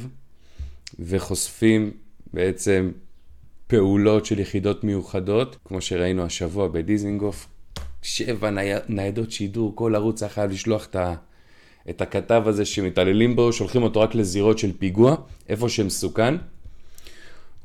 וחושפים 1.00 1.92
בעצם 2.34 2.92
פעולות 3.68 4.26
של 4.26 4.40
יחידות 4.40 4.84
מיוחדות, 4.84 5.58
כמו 5.66 5.82
שראינו 5.82 6.24
השבוע 6.24 6.68
בדיזינגוף, 6.68 7.48
שבע 8.02 8.50
ניידות 8.90 9.32
שידור, 9.32 9.72
כל 9.76 9.96
ערוץ 9.96 10.24
היה 10.24 10.30
חייב 10.30 10.52
לשלוח 10.52 10.86
את, 10.86 10.96
ה, 10.96 11.14
את 11.90 12.02
הכתב 12.02 12.44
הזה 12.46 12.66
שמתעללים 12.66 13.36
בו, 13.36 13.54
שולחים 13.54 13.84
אותו 13.84 14.02
רק 14.02 14.16
לזירות 14.16 14.60
של 14.60 14.72
פיגוע, 14.80 15.16
איפה 15.50 15.70
שמסוכן. 15.70 16.36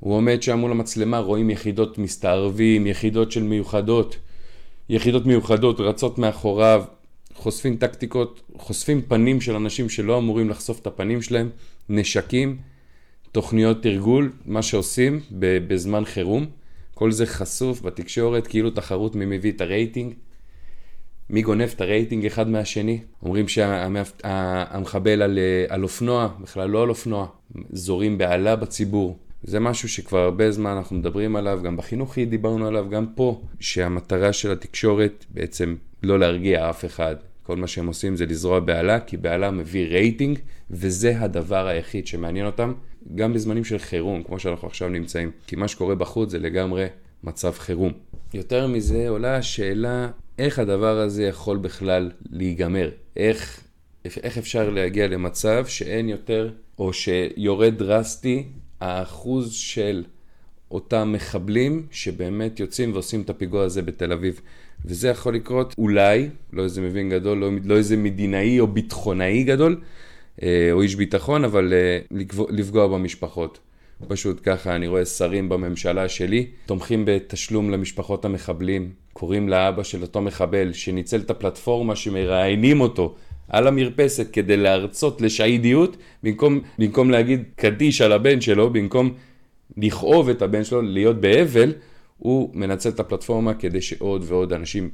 הוא 0.01 0.15
עומד 0.15 0.43
שם 0.43 0.59
מול 0.59 0.71
המצלמה, 0.71 1.19
רואים 1.19 1.51
יחידות 1.51 1.99
מסתערבים, 1.99 2.87
יחידות 2.87 3.33
של 3.33 3.43
מיוחדות, 3.43 4.17
יחידות 4.89 5.27
מיוחדות 5.27 5.81
רצות 5.81 6.19
מאחוריו, 6.19 6.85
חושפים 7.35 7.77
טקטיקות, 7.77 8.41
חושפים 8.57 9.03
פנים 9.03 9.41
של 9.41 9.55
אנשים 9.55 9.89
שלא 9.89 10.19
אמורים 10.19 10.51
לחשוף 10.51 10.81
את 10.81 10.87
הפנים 10.87 11.23
שלהם, 11.23 11.51
נשקים, 11.89 12.57
תוכניות 13.33 13.83
תרגול, 13.83 14.33
מה 14.47 14.62
שעושים 14.62 15.21
בזמן 15.39 16.05
חירום. 16.05 16.47
כל 16.95 17.12
זה 17.12 17.27
חשוף 17.27 17.83
בתקשורת, 17.83 18.47
כאילו 18.47 18.71
תחרות 18.71 19.15
מי 19.15 19.25
מביא 19.27 19.53
את 19.53 19.61
הרייטינג. 19.61 20.15
מי 21.31 21.43
גונב 21.43 21.69
את 21.75 21.81
הרייטינג 21.81 22.27
אחד 22.27 22.49
מהשני. 22.49 23.01
אומרים 23.23 23.49
שהמחבל 23.49 25.23
על, 25.23 25.39
על 25.69 25.83
אופנוע, 25.83 26.29
בכלל 26.41 26.71
לא 26.71 26.83
על 26.83 26.89
אופנוע, 26.89 27.27
זורים 27.73 28.19
בעלה 28.19 28.57
בציבור. 28.57 29.19
זה 29.43 29.61
משהו 29.61 29.89
שכבר 29.89 30.19
הרבה 30.19 30.51
זמן 30.51 30.71
אנחנו 30.71 30.97
מדברים 30.97 31.37
עליו, 31.37 31.61
גם 31.62 31.77
בחינוכי 31.77 32.25
דיברנו 32.25 32.67
עליו, 32.67 32.87
גם 32.91 33.07
פה, 33.15 33.41
שהמטרה 33.61 34.33
של 34.33 34.53
התקשורת 34.53 35.25
בעצם 35.31 35.77
לא 36.03 36.19
להרגיע 36.19 36.71
אף 36.71 36.85
אחד. 36.85 37.17
כל 37.43 37.57
מה 37.57 37.67
שהם 37.67 37.87
עושים 37.87 38.17
זה 38.17 38.27
לזרוע 38.27 38.61
בהלה, 38.61 39.01
כי 39.01 39.17
בהלה 39.17 39.51
מביא 39.51 39.87
רייטינג, 39.87 40.39
וזה 40.71 41.21
הדבר 41.21 41.67
היחיד 41.67 42.07
שמעניין 42.07 42.47
אותם, 42.47 42.73
גם 43.15 43.33
בזמנים 43.33 43.65
של 43.65 43.79
חירום, 43.79 44.23
כמו 44.23 44.39
שאנחנו 44.39 44.69
עכשיו 44.69 44.89
נמצאים. 44.89 45.31
כי 45.47 45.57
מה 45.57 45.69
שקורה 45.69 45.95
בחוץ 45.95 46.31
זה 46.31 46.39
לגמרי 46.39 46.87
מצב 47.25 47.53
חירום. 47.53 47.93
יותר 48.35 48.67
מזה 48.67 49.09
עולה 49.09 49.37
השאלה 49.37 50.09
איך 50.39 50.59
הדבר 50.59 50.99
הזה 50.99 51.25
יכול 51.25 51.57
בכלל 51.57 52.11
להיגמר. 52.31 52.91
איך, 53.17 53.61
איך 54.05 54.39
אפשר 54.39 54.71
להגיע 54.71 55.09
למצב 55.09 55.67
שאין 55.67 56.09
יותר, 56.09 56.51
או 56.79 56.93
שיורד 56.93 57.79
דרסטי 57.79 58.45
האחוז 58.81 59.53
של 59.53 60.05
אותם 60.71 61.12
מחבלים 61.12 61.87
שבאמת 61.91 62.61
יוצאים 62.61 62.93
ועושים 62.93 63.23
את 63.23 63.31
הפיגוע 63.31 63.65
הזה 63.65 63.83
בתל 63.83 64.12
אביב. 64.12 64.41
וזה 64.85 65.09
יכול 65.09 65.35
לקרות 65.35 65.75
אולי, 65.79 66.29
לא 66.53 66.65
איזה 66.65 66.81
מבין 66.81 67.11
גדול, 67.11 67.38
לא, 67.38 67.51
לא 67.65 67.77
איזה 67.77 67.97
מדינאי 67.97 68.61
או 68.61 68.67
ביטחונאי 68.67 69.45
גדול, 69.45 69.81
או 70.73 70.83
איש 70.83 70.95
ביטחון, 70.95 71.45
אבל 71.45 71.73
אה, 71.73 71.99
לפגוע 72.49 72.87
במשפחות. 72.87 73.59
פשוט 74.09 74.40
ככה, 74.42 74.77
אני 74.77 74.87
רואה 74.87 75.05
שרים 75.05 75.49
בממשלה 75.49 76.09
שלי, 76.09 76.47
תומכים 76.66 77.05
בתשלום 77.07 77.71
למשפחות 77.71 78.25
המחבלים, 78.25 78.90
קוראים 79.12 79.49
לאבא 79.49 79.83
של 79.83 80.03
אותו 80.03 80.21
מחבל 80.21 80.73
שניצל 80.73 81.21
את 81.21 81.31
הפלטפורמה 81.31 81.97
שמראיינים 81.97 82.81
אותו 82.81 83.14
על 83.49 83.66
המרפסת 83.66 84.31
כדי 84.33 84.57
להרצות 84.57 85.21
לשהידיות, 85.21 85.97
במקום, 86.23 86.61
במקום 86.79 87.11
להגיד 87.11 87.42
קדיש 87.57 88.01
על 88.01 88.12
הבן 88.12 88.40
שלו, 88.40 88.71
במקום 88.71 89.14
לכאוב 89.77 90.29
את 90.29 90.42
הבן 90.42 90.64
שלו, 90.64 90.83
להיות 90.83 91.21
באבל, 91.21 91.73
הוא 92.18 92.51
מנצל 92.55 92.88
את 92.88 93.01
הפלטפורמה 93.01 93.55
כדי 93.55 93.81
שעוד 93.81 94.25
ועוד 94.27 94.53
אנשים 94.53 94.90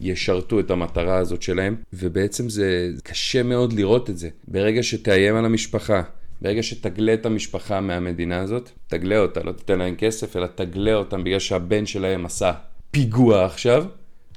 ישרתו 0.00 0.60
את 0.60 0.70
המטרה 0.70 1.16
הזאת 1.16 1.42
שלהם, 1.42 1.76
ובעצם 1.92 2.48
זה 2.48 2.88
קשה 3.02 3.42
מאוד 3.42 3.72
לראות 3.72 4.10
את 4.10 4.18
זה. 4.18 4.28
ברגע 4.48 4.82
שתאיים 4.82 5.36
על 5.36 5.44
המשפחה, 5.44 6.02
ברגע 6.42 6.62
שתגלה 6.62 7.14
את 7.14 7.26
המשפחה 7.26 7.80
מהמדינה 7.80 8.40
הזאת, 8.40 8.70
תגלה 8.86 9.18
אותה, 9.18 9.42
לא 9.42 9.52
תיתן 9.52 9.78
להם 9.78 9.94
כסף, 9.94 10.36
אלא 10.36 10.46
תגלה 10.54 10.94
אותם 10.94 11.24
בגלל 11.24 11.38
שהבן 11.38 11.86
שלהם 11.86 12.26
עשה 12.26 12.52
פיגוע 12.90 13.44
עכשיו, 13.44 13.84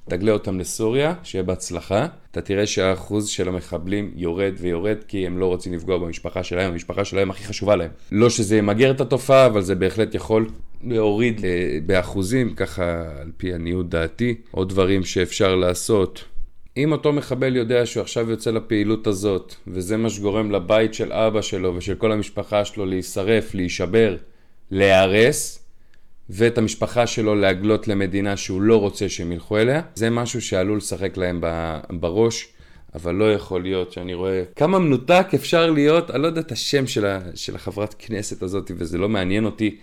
תגלה 0.09 0.31
אותם 0.31 0.59
לסוריה, 0.59 1.13
שיהיה 1.23 1.43
בהצלחה, 1.43 2.07
אתה 2.31 2.41
תראה 2.41 2.67
שהאחוז 2.67 3.27
של 3.27 3.47
המחבלים 3.47 4.11
יורד 4.15 4.53
ויורד 4.57 4.97
כי 5.07 5.27
הם 5.27 5.37
לא 5.37 5.45
רוצים 5.45 5.73
לפגוע 5.73 5.97
במשפחה 5.97 6.43
שלהם, 6.43 6.71
המשפחה 6.71 7.05
שלהם 7.05 7.29
הכי 7.29 7.43
חשובה 7.43 7.75
להם. 7.75 7.89
לא 8.11 8.29
שזה 8.29 8.57
ימגר 8.57 8.91
את 8.91 9.01
התופעה, 9.01 9.45
אבל 9.45 9.61
זה 9.61 9.75
בהחלט 9.75 10.15
יכול 10.15 10.49
להוריד 10.85 11.45
אה, 11.45 11.77
באחוזים, 11.85 12.53
ככה 12.53 13.01
על 13.21 13.31
פי 13.37 13.53
עניות 13.53 13.89
דעתי, 13.89 14.35
עוד 14.51 14.69
דברים 14.69 15.03
שאפשר 15.03 15.55
לעשות. 15.55 16.23
אם 16.77 16.91
אותו 16.91 17.13
מחבל 17.13 17.55
יודע 17.55 17.85
שהוא 17.85 18.01
עכשיו 18.01 18.29
יוצא 18.31 18.51
לפעילות 18.51 19.07
הזאת, 19.07 19.55
וזה 19.67 19.97
מה 19.97 20.09
שגורם 20.09 20.51
לבית 20.51 20.93
של 20.93 21.13
אבא 21.13 21.41
שלו 21.41 21.75
ושל 21.75 21.95
כל 21.95 22.11
המשפחה 22.11 22.65
שלו 22.65 22.85
להישרף, 22.85 23.55
להישבר, 23.55 24.15
להיהרס, 24.71 25.59
ואת 26.29 26.57
המשפחה 26.57 27.07
שלו 27.07 27.35
להגלות 27.35 27.87
למדינה 27.87 28.37
שהוא 28.37 28.61
לא 28.61 28.77
רוצה 28.77 29.09
שהם 29.09 29.31
ילכו 29.31 29.57
אליה, 29.57 29.81
זה 29.95 30.09
משהו 30.09 30.41
שעלול 30.41 30.77
לשחק 30.77 31.17
להם 31.17 31.41
בראש. 31.89 32.47
אבל 32.95 33.15
לא 33.15 33.33
יכול 33.33 33.61
להיות 33.63 33.91
שאני 33.91 34.13
רואה 34.13 34.43
כמה 34.55 34.79
מנותק 34.79 35.27
אפשר 35.35 35.71
להיות, 35.71 36.11
אני 36.11 36.21
לא 36.21 36.27
יודע 36.27 36.41
את 36.41 36.51
השם 36.51 36.87
של, 36.87 37.05
של 37.35 37.55
החברת 37.55 37.95
כנסת 37.99 38.43
הזאת, 38.43 38.71
וזה 38.77 38.97
לא 38.97 39.09
מעניין 39.09 39.45
אותי 39.45 39.77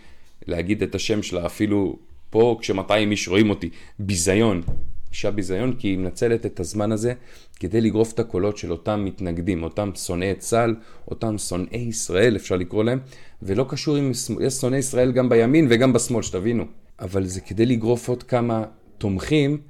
להגיד 0.46 0.83
את 0.83 0.94
השם 0.94 1.22
שלה, 1.22 1.46
אפילו 1.46 1.96
פה 2.31 2.59
כש-200 2.61 2.92
איש 3.11 3.28
רואים 3.28 3.50
אותי, 3.50 3.70
ביזיון. 3.98 4.62
אישה 5.11 5.31
ביזיון 5.31 5.72
כי 5.72 5.88
היא 5.88 5.98
מנצלת 5.98 6.46
את 6.46 6.61
הזמן 6.61 6.92
הזה 6.92 7.12
כדי 7.61 7.81
לגרוף 7.81 8.12
את 8.12 8.18
הקולות 8.18 8.57
של 8.57 8.72
אותם 8.72 9.05
מתנגדים, 9.05 9.62
אותם 9.62 9.90
שונאי 9.94 10.35
צה"ל, 10.35 10.74
אותם 11.09 11.38
שונאי 11.38 11.78
ישראל 11.78 12.37
אפשר 12.37 12.57
לקרוא 12.57 12.85
להם, 12.85 12.98
ולא 13.42 13.66
קשור 13.68 13.98
אם 13.98 14.11
יש 14.40 14.55
שונאי 14.55 14.78
ישראל 14.78 15.12
גם 15.12 15.28
בימין 15.28 15.66
וגם 15.70 15.92
בשמאל, 15.92 16.22
שתבינו. 16.22 16.64
אבל 17.00 17.26
זה 17.26 17.40
כדי 17.40 17.66
לגרוף 17.66 18.09
עוד 18.09 18.22
כמה 18.22 18.64
תומכים, 18.98 19.61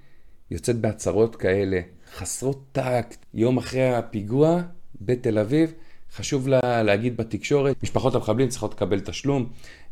יוצאת 0.51 0.77
בהצהרות 0.77 1.37
כאלה, 1.37 1.81
חסרות 2.17 2.65
טקט, 2.73 3.27
יום 3.35 3.59
אחרי 3.59 3.89
הפיגוע 3.95 4.63
בתל 5.01 5.39
אביב, 5.39 5.73
חשוב 6.17 6.49
לה 6.49 6.83
להגיד 6.83 7.17
בתקשורת, 7.17 7.83
משפחות 7.83 8.15
המחבלים 8.15 8.49
צריכות 8.49 8.75
לקבל 8.75 9.01
תשלום 9.01 9.47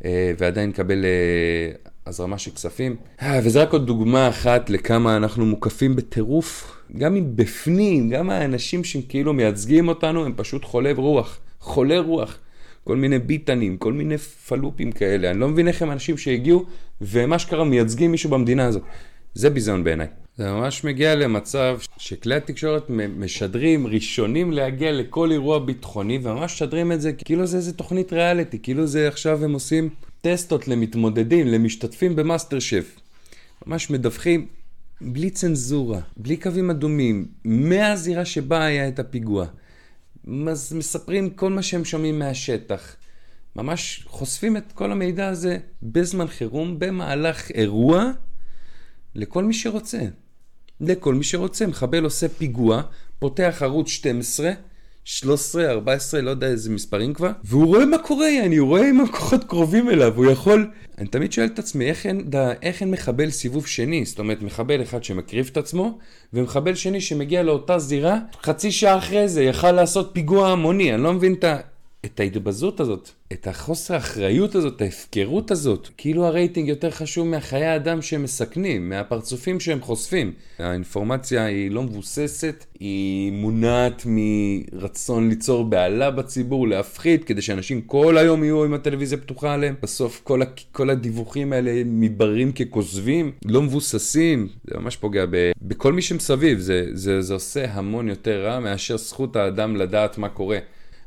אה, 0.05 0.31
ועדיין 0.37 0.69
לקבל 0.69 1.05
אה, 1.05 1.71
הזרמה 2.05 2.37
של 2.37 2.51
כספים. 2.51 2.95
אה, 3.21 3.39
וזה 3.43 3.61
רק 3.61 3.73
עוד 3.73 3.87
דוגמה 3.87 4.29
אחת 4.29 4.69
לכמה 4.69 5.17
אנחנו 5.17 5.45
מוקפים 5.45 5.95
בטירוף. 5.95 6.77
גם 6.97 7.15
אם 7.15 7.35
בפנים, 7.35 8.09
גם 8.09 8.29
האנשים 8.29 8.83
שכאילו 8.83 9.33
מייצגים 9.33 9.87
אותנו 9.87 10.25
הם 10.25 10.33
פשוט 10.35 10.65
חולי 10.65 10.93
רוח. 10.93 11.39
חולי 11.59 11.99
רוח. 11.99 12.37
כל 12.83 12.95
מיני 12.95 13.19
ביטנים, 13.19 13.77
כל 13.77 13.93
מיני 13.93 14.17
פלופים 14.17 14.91
כאלה. 14.91 15.31
אני 15.31 15.39
לא 15.39 15.47
מבין 15.47 15.67
איך 15.67 15.81
הם 15.81 15.91
אנשים 15.91 16.17
שהגיעו 16.17 16.65
ומה 17.01 17.39
שקרה 17.39 17.63
מייצגים 17.63 18.11
מישהו 18.11 18.29
במדינה 18.29 18.65
הזאת. 18.65 18.83
זה 19.33 19.49
ביזיון 19.49 19.83
בעיניי. 19.83 20.07
זה 20.37 20.51
ממש 20.51 20.83
מגיע 20.83 21.15
למצב 21.15 21.79
שכלי 21.97 22.35
התקשורת 22.35 22.89
משדרים 22.89 23.87
ראשונים 23.87 24.51
להגיע 24.51 24.91
לכל 24.91 25.31
אירוע 25.31 25.59
ביטחוני 25.59 26.19
וממש 26.23 26.53
משדרים 26.53 26.91
את 26.91 27.01
זה 27.01 27.13
כאילו 27.13 27.45
זה 27.45 27.57
איזה 27.57 27.73
תוכנית 27.73 28.13
ריאליטי, 28.13 28.59
כאילו 28.63 28.87
זה 28.87 29.07
עכשיו 29.07 29.43
הם 29.43 29.53
עושים 29.53 29.89
טסטות 30.21 30.67
למתמודדים, 30.67 31.47
למשתתפים 31.47 32.15
במאסטר 32.15 32.59
שף. 32.59 32.99
ממש 33.67 33.89
מדווחים 33.89 34.47
בלי 35.01 35.29
צנזורה, 35.29 35.99
בלי 36.17 36.37
קווים 36.37 36.69
אדומים, 36.69 37.27
מהזירה 37.45 38.25
שבה 38.25 38.65
היה 38.65 38.87
את 38.87 38.99
הפיגוע. 38.99 39.45
מספרים 40.25 41.29
כל 41.29 41.49
מה 41.49 41.61
שהם 41.61 41.85
שומעים 41.85 42.19
מהשטח. 42.19 42.95
ממש 43.55 44.03
חושפים 44.07 44.57
את 44.57 44.71
כל 44.73 44.91
המידע 44.91 45.27
הזה 45.27 45.57
בזמן 45.83 46.27
חירום, 46.27 46.79
במהלך 46.79 47.51
אירוע. 47.51 48.11
לכל 49.15 49.43
מי 49.43 49.53
שרוצה. 49.53 49.99
לכל 50.81 51.15
מי 51.15 51.23
שרוצה. 51.23 51.67
מחבל 51.67 52.03
עושה 52.03 52.27
פיגוע, 52.29 52.81
פותח 53.19 53.57
ערוץ 53.61 53.87
12, 53.87 54.51
13, 55.03 55.71
14, 55.71 56.21
לא 56.21 56.29
יודע 56.29 56.47
איזה 56.47 56.69
מספרים 56.69 57.13
כבר, 57.13 57.31
והוא 57.43 57.65
רואה 57.65 57.85
מה 57.85 57.97
קורה, 57.97 58.29
אני 58.45 58.59
רואה 58.59 58.89
אם 58.89 59.01
הכוחות 59.01 59.43
קרובים 59.43 59.89
אליו, 59.89 60.17
הוא 60.17 60.31
יכול... 60.31 60.71
אני 60.97 61.07
תמיד 61.07 61.31
שואל 61.31 61.47
את 61.47 61.59
עצמי, 61.59 61.89
איך 61.89 62.05
אין, 62.05 62.29
דה, 62.29 62.51
איך 62.61 62.81
אין 62.81 62.91
מחבל 62.91 63.29
סיבוב 63.29 63.67
שני? 63.67 64.05
זאת 64.05 64.19
אומרת, 64.19 64.41
מחבל 64.41 64.81
אחד 64.81 65.03
שמקריב 65.03 65.49
את 65.51 65.57
עצמו, 65.57 65.97
ומחבל 66.33 66.75
שני 66.75 67.01
שמגיע 67.01 67.43
לאותה 67.43 67.79
זירה, 67.79 68.19
חצי 68.43 68.71
שעה 68.71 68.97
אחרי 68.97 69.27
זה 69.27 69.43
יכל 69.43 69.71
לעשות 69.71 70.09
פיגוע 70.13 70.49
המוני, 70.49 70.93
אני 70.93 71.03
לא 71.03 71.13
מבין 71.13 71.33
את 71.33 71.43
ה... 71.43 71.57
את 72.05 72.19
ההתבזות 72.19 72.79
הזאת, 72.79 73.09
את 73.33 73.47
החוסר 73.47 73.93
האחריות 73.93 74.55
הזאת, 74.55 74.81
ההפקרות 74.81 75.51
הזאת. 75.51 75.89
כאילו 75.97 76.25
הרייטינג 76.25 76.69
יותר 76.69 76.91
חשוב 76.91 77.27
מהחיי 77.27 77.65
האדם 77.65 78.01
שהם 78.01 78.23
מסכנים, 78.23 78.89
מהפרצופים 78.89 79.59
שהם 79.59 79.81
חושפים. 79.81 80.33
האינפורמציה 80.59 81.45
היא 81.45 81.71
לא 81.71 81.83
מבוססת, 81.83 82.65
היא 82.79 83.31
מונעת 83.31 84.03
מרצון 84.05 85.29
ליצור 85.29 85.63
בהלה 85.63 86.11
בציבור, 86.11 86.67
להפחית, 86.67 87.23
כדי 87.23 87.41
שאנשים 87.41 87.81
כל 87.81 88.17
היום 88.17 88.43
יהיו 88.43 88.63
עם 88.63 88.73
הטלוויזיה 88.73 89.17
פתוחה 89.17 89.53
עליהם. 89.53 89.75
בסוף 89.81 90.21
כל, 90.23 90.41
כל 90.71 90.89
הדיווחים 90.89 91.53
האלה 91.53 91.81
מתבררים 91.85 92.51
ככוזבים, 92.51 93.31
לא 93.45 93.61
מבוססים, 93.61 94.47
זה 94.63 94.79
ממש 94.79 94.97
פוגע 94.97 95.25
ב- 95.29 95.51
בכל 95.61 95.93
מי 95.93 96.01
שמסביב, 96.01 96.59
זה, 96.59 96.85
זה, 96.93 97.21
זה 97.21 97.33
עושה 97.33 97.73
המון 97.73 98.07
יותר 98.07 98.45
רע 98.45 98.59
מאשר 98.59 98.97
זכות 98.97 99.35
האדם 99.35 99.75
לדעת 99.75 100.17
מה 100.17 100.29
קורה. 100.29 100.57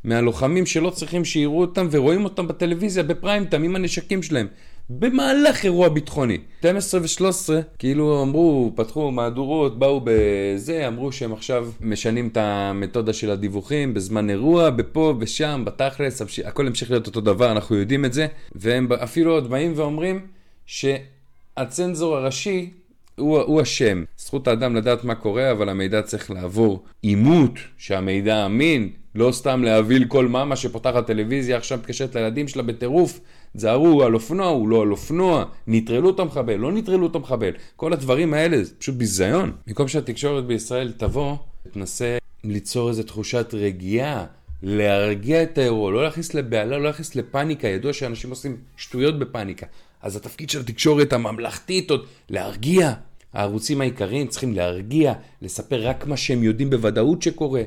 מהלוחמים 0.04 0.66
שלא 0.66 0.90
צריכים 0.90 1.24
שיראו 1.24 1.60
אותם 1.60 1.88
ורואים 1.90 2.24
אותם 2.24 2.48
בטלוויזיה 2.48 3.02
בפריים 3.02 3.44
טיים 3.44 3.62
עם 3.62 3.76
הנשקים 3.76 4.22
שלהם. 4.22 4.46
במהלך 4.90 5.64
אירוע 5.64 5.88
ביטחוני. 5.88 6.38
12 6.60 7.00
ו-13, 7.00 7.62
כאילו 7.78 8.22
אמרו, 8.22 8.72
פתחו 8.76 9.10
מהדורות, 9.10 9.78
באו 9.78 10.00
בזה, 10.04 10.88
אמרו 10.88 11.12
שהם 11.12 11.32
עכשיו 11.32 11.68
משנים 11.80 12.28
את 12.28 12.36
המתודה 12.36 13.12
של 13.12 13.30
הדיווחים 13.30 13.94
בזמן 13.94 14.30
אירוע, 14.30 14.70
בפה, 14.70 15.14
ושם, 15.20 15.62
בתכלס, 15.66 16.22
הכל 16.44 16.66
המשיך 16.66 16.90
להיות 16.90 17.06
אותו 17.06 17.20
דבר, 17.20 17.52
אנחנו 17.52 17.76
יודעים 17.76 18.04
את 18.04 18.12
זה, 18.12 18.26
והם 18.54 18.92
אפילו 18.92 19.32
עוד 19.32 19.50
באים 19.50 19.72
ואומרים 19.76 20.26
שהצנזור 20.66 22.16
הראשי 22.16 22.70
הוא, 23.16 23.38
הוא 23.38 23.60
השם. 23.60 24.04
זכות 24.16 24.48
האדם 24.48 24.76
לדעת 24.76 25.04
מה 25.04 25.14
קורה, 25.14 25.50
אבל 25.50 25.68
המידע 25.68 26.02
צריך 26.02 26.30
לעבור 26.30 26.84
עימות, 27.02 27.52
שהמידע 27.78 28.46
אמין, 28.46 28.90
לא 29.14 29.32
סתם 29.32 29.62
להביא 29.62 30.04
כל 30.08 30.28
מאמה 30.28 30.56
שפותחת 30.56 31.06
טלוויזיה, 31.06 31.56
עכשיו 31.56 31.78
מתקשרת 31.78 32.14
לילדים 32.14 32.48
שלה 32.48 32.62
בטירוף, 32.62 33.20
תזהרו, 33.56 33.86
הוא 33.86 34.04
על 34.04 34.14
אופנוע, 34.14 34.46
הוא 34.46 34.68
לא 34.68 34.82
על 34.82 34.90
אופנוע, 34.90 35.44
נטרלו 35.66 36.10
את 36.10 36.20
המחבל, 36.20 36.54
לא 36.54 36.72
נטרלו 36.72 37.06
את 37.06 37.14
המחבל. 37.14 37.50
כל 37.76 37.92
הדברים 37.92 38.34
האלה 38.34 38.64
זה 38.64 38.74
פשוט 38.78 38.94
ביזיון. 38.94 39.52
במקום 39.66 39.88
שהתקשורת 39.88 40.46
בישראל 40.46 40.92
תבוא, 40.96 41.36
תנסה 41.72 42.18
ליצור 42.44 42.88
איזו 42.88 43.02
תחושת 43.02 43.54
רגיעה, 43.54 44.26
להרגיע 44.62 45.42
את 45.42 45.58
האירוע, 45.58 45.92
לא 45.92 46.04
להכניס 46.04 46.34
לבהלה, 46.34 46.78
לא 46.78 46.82
להכניס 46.82 47.16
לפאניקה, 47.16 47.68
ידוע 47.68 47.92
שאנשים 47.92 48.30
עושים 48.30 48.56
שטויות 48.76 49.18
בפאניקה. 49.18 49.66
אז 50.04 50.16
התפקיד 50.16 50.50
של 50.50 50.60
התקשורת 50.60 51.12
הממלכתית 51.12 51.90
עוד 51.90 52.06
להרגיע. 52.30 52.92
הערוצים 53.32 53.80
העיקריים 53.80 54.26
צריכים 54.26 54.52
להרגיע, 54.52 55.12
לספר 55.42 55.88
רק 55.88 56.06
מה 56.06 56.16
שהם 56.16 56.42
יודעים 56.42 56.70
בוודאות 56.70 57.22
שקורה. 57.22 57.62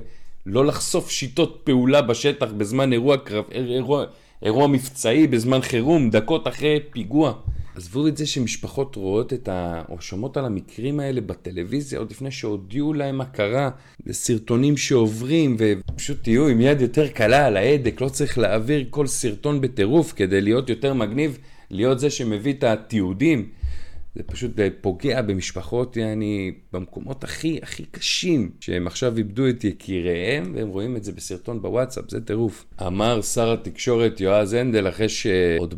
לא 0.46 0.66
לחשוף 0.66 1.10
שיטות 1.12 1.62
פעולה 1.64 2.02
בשטח 2.02 2.52
בזמן 2.58 2.94
אירוע, 2.94 3.18
קרב, 3.18 3.46
אירוע, 3.52 4.06
אירוע 4.44 4.68
מבצעי, 4.68 5.28
בזמן 5.28 5.62
חירום, 5.62 6.10
דקות 6.10 6.48
אחרי 6.48 6.80
פיגוע. 6.92 7.34
עזבו 7.76 8.08
את 8.08 8.18
זה 8.18 8.26
שמשפחות 8.26 8.96
רואות 8.96 9.34
את 9.34 9.48
ה... 9.48 9.82
או 9.90 10.02
שומעות 10.02 10.38
על 10.38 10.46
המקרים 10.46 11.00
האלה 11.00 11.22
בטלוויזיה 11.22 12.00
עוד 12.00 12.12
לפני 12.12 12.32
שהודיעו 12.32 12.94
להם 12.94 13.18
מה 13.18 13.26
קרה, 13.26 13.70
זה 14.06 14.14
סרטונים 14.14 14.78
שעוברים 14.78 15.58
ופשוט 15.60 16.24
תהיו 16.24 16.48
עם 16.48 16.62
יד 16.62 16.82
יותר 16.82 17.08
קלה 17.08 17.46
על 17.46 17.58
ההדק, 17.58 18.02
לא 18.02 18.10
צריך 18.10 18.38
להעביר 18.38 18.86
כל 18.90 19.08
סרטון 19.08 19.62
בטירוף 19.62 20.14
כדי 20.16 20.42
להיות 20.42 20.70
יותר 20.70 20.94
מגניב, 20.94 21.38
להיות 21.72 22.00
זה 22.00 22.10
שמביא 22.10 22.54
את 22.54 22.64
התיעודים. 22.64 23.50
זה 24.18 24.24
פשוט 24.24 24.52
פוגע 24.82 25.22
במשפחות, 25.22 25.98
יעני, 25.98 26.52
במקומות 26.74 27.24
הכי 27.24 27.60
הכי 27.64 27.86
קשים, 27.92 28.52
שהם 28.60 28.88
עכשיו 28.88 29.18
איבדו 29.18 29.50
את 29.50 29.64
יקיריהם, 29.64 30.52
והם 30.56 30.68
רואים 30.68 30.96
את 30.96 31.04
זה 31.04 31.12
בסרטון 31.12 31.62
בוואטסאפ, 31.62 32.04
זה 32.10 32.22
טירוף. 32.22 32.66
אמר 32.88 33.22
שר 33.22 33.52
התקשורת 33.54 34.22
יועז 34.22 34.54
הנדל, 34.54 34.90
אחרי 34.90 35.10
שעוד 35.10 35.76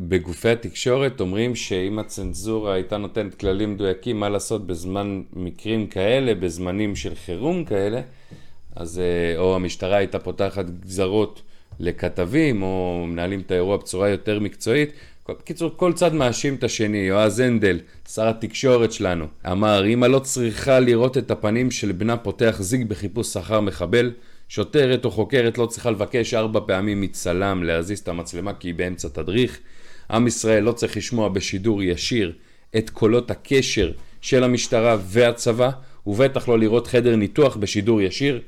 בגופי 0.00 0.48
התקשורת 0.48 1.20
אומרים 1.20 1.54
שאם 1.54 1.98
הצנזורה 1.98 2.74
הייתה 2.74 2.96
נותנת 2.96 3.34
כללים 3.34 3.74
מדויקים 3.74 4.20
מה 4.20 4.28
לעשות 4.28 4.66
בזמן 4.66 5.22
מקרים 5.32 5.86
כאלה, 5.86 6.34
בזמנים 6.34 6.96
של 6.96 7.14
חירום 7.14 7.64
כאלה, 7.64 8.00
אז 8.76 9.00
או 9.36 9.56
המשטרה 9.56 9.96
הייתה 9.96 10.18
פותחת 10.18 10.64
גזרות 10.80 11.42
לכתבים, 11.80 12.62
או 12.62 13.04
מנהלים 13.08 13.40
את 13.40 13.50
האירוע 13.50 13.76
בצורה 13.76 14.08
יותר 14.08 14.40
מקצועית, 14.40 14.92
בקיצור, 15.28 15.70
כל 15.76 15.92
צד 15.92 16.14
מאשים 16.14 16.54
את 16.54 16.64
השני. 16.64 16.98
יועז 16.98 17.40
הנדל, 17.40 17.80
שר 18.08 18.28
התקשורת 18.28 18.92
שלנו, 18.92 19.26
אמר, 19.52 19.86
אמא 19.86 20.06
לא 20.06 20.18
צריכה 20.18 20.80
לראות 20.80 21.18
את 21.18 21.30
הפנים 21.30 21.70
של 21.70 21.92
בנה 21.92 22.16
פותח 22.16 22.56
זיג 22.60 22.88
בחיפוש 22.88 23.36
אחר 23.36 23.60
מחבל. 23.60 24.12
שוטרת 24.48 25.04
או 25.04 25.10
חוקרת 25.10 25.58
לא 25.58 25.66
צריכה 25.66 25.90
לבקש 25.90 26.34
ארבע 26.34 26.60
פעמים 26.66 27.00
מצלם 27.00 27.62
להזיז 27.62 27.98
את 27.98 28.08
המצלמה 28.08 28.52
כי 28.54 28.68
היא 28.68 28.74
באמצע 28.74 29.08
תדריך. 29.08 29.58
עם 30.10 30.26
ישראל 30.26 30.62
לא 30.62 30.72
צריך 30.72 30.96
לשמוע 30.96 31.28
בשידור 31.28 31.82
ישיר 31.82 32.32
את 32.76 32.90
קולות 32.90 33.30
הקשר 33.30 33.92
של 34.20 34.44
המשטרה 34.44 34.96
והצבא, 35.06 35.70
ובטח 36.06 36.48
לא 36.48 36.58
לראות 36.58 36.86
חדר 36.86 37.16
ניתוח 37.16 37.56
בשידור 37.56 38.02
ישיר. 38.02 38.40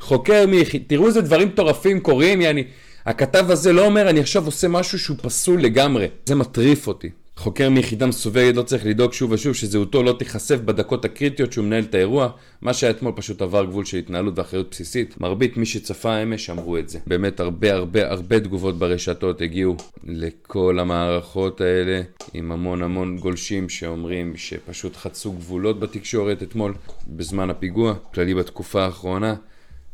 חוקר 0.00 0.46
מ... 0.46 0.52
תראו 0.86 1.06
איזה 1.06 1.20
דברים 1.20 1.48
מטורפים 1.48 2.00
קורים, 2.00 2.40
יעני... 2.40 2.64
הכתב 3.06 3.50
הזה 3.50 3.72
לא 3.72 3.86
אומר 3.86 4.10
אני 4.10 4.20
עכשיו 4.20 4.46
עושה 4.46 4.68
משהו 4.68 4.98
שהוא 4.98 5.16
פסול 5.22 5.62
לגמרי. 5.62 6.08
זה 6.26 6.34
מטריף 6.34 6.86
אותי. 6.86 7.10
חוקר 7.36 7.70
מיחידה 7.70 8.06
מסווגת 8.06 8.56
לא 8.56 8.62
צריך 8.62 8.86
לדאוג 8.86 9.12
שוב 9.12 9.32
ושוב 9.32 9.54
שזהותו 9.54 10.02
לא 10.02 10.16
תיחשף 10.18 10.56
בדקות 10.56 11.04
הקריטיות 11.04 11.52
שהוא 11.52 11.64
מנהל 11.64 11.84
את 11.84 11.94
האירוע. 11.94 12.28
מה 12.62 12.74
שהיה 12.74 12.90
אתמול 12.90 13.12
פשוט 13.16 13.42
עבר 13.42 13.64
גבול 13.64 13.84
של 13.84 13.96
התנהלות 13.96 14.38
ואחריות 14.38 14.70
בסיסית. 14.70 15.20
מרבית 15.20 15.56
מי 15.56 15.66
שצפה 15.66 16.22
אמש 16.22 16.50
אמרו 16.50 16.78
את 16.78 16.88
זה. 16.88 16.98
באמת 17.06 17.40
הרבה 17.40 17.72
הרבה 17.72 18.10
הרבה 18.10 18.40
תגובות 18.40 18.78
ברשתות 18.78 19.40
הגיעו 19.40 19.76
לכל 20.04 20.78
המערכות 20.78 21.60
האלה 21.60 22.02
עם 22.34 22.52
המון 22.52 22.82
המון 22.82 23.18
גולשים 23.18 23.68
שאומרים 23.68 24.36
שפשוט 24.36 24.96
חצו 24.96 25.32
גבולות 25.32 25.80
בתקשורת 25.80 26.42
אתמול 26.42 26.74
בזמן 27.08 27.50
הפיגוע, 27.50 27.94
כללי 28.14 28.34
בתקופה 28.34 28.84
האחרונה. 28.84 29.34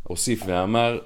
הוסיף 0.02 0.42
ואמר 0.46 0.98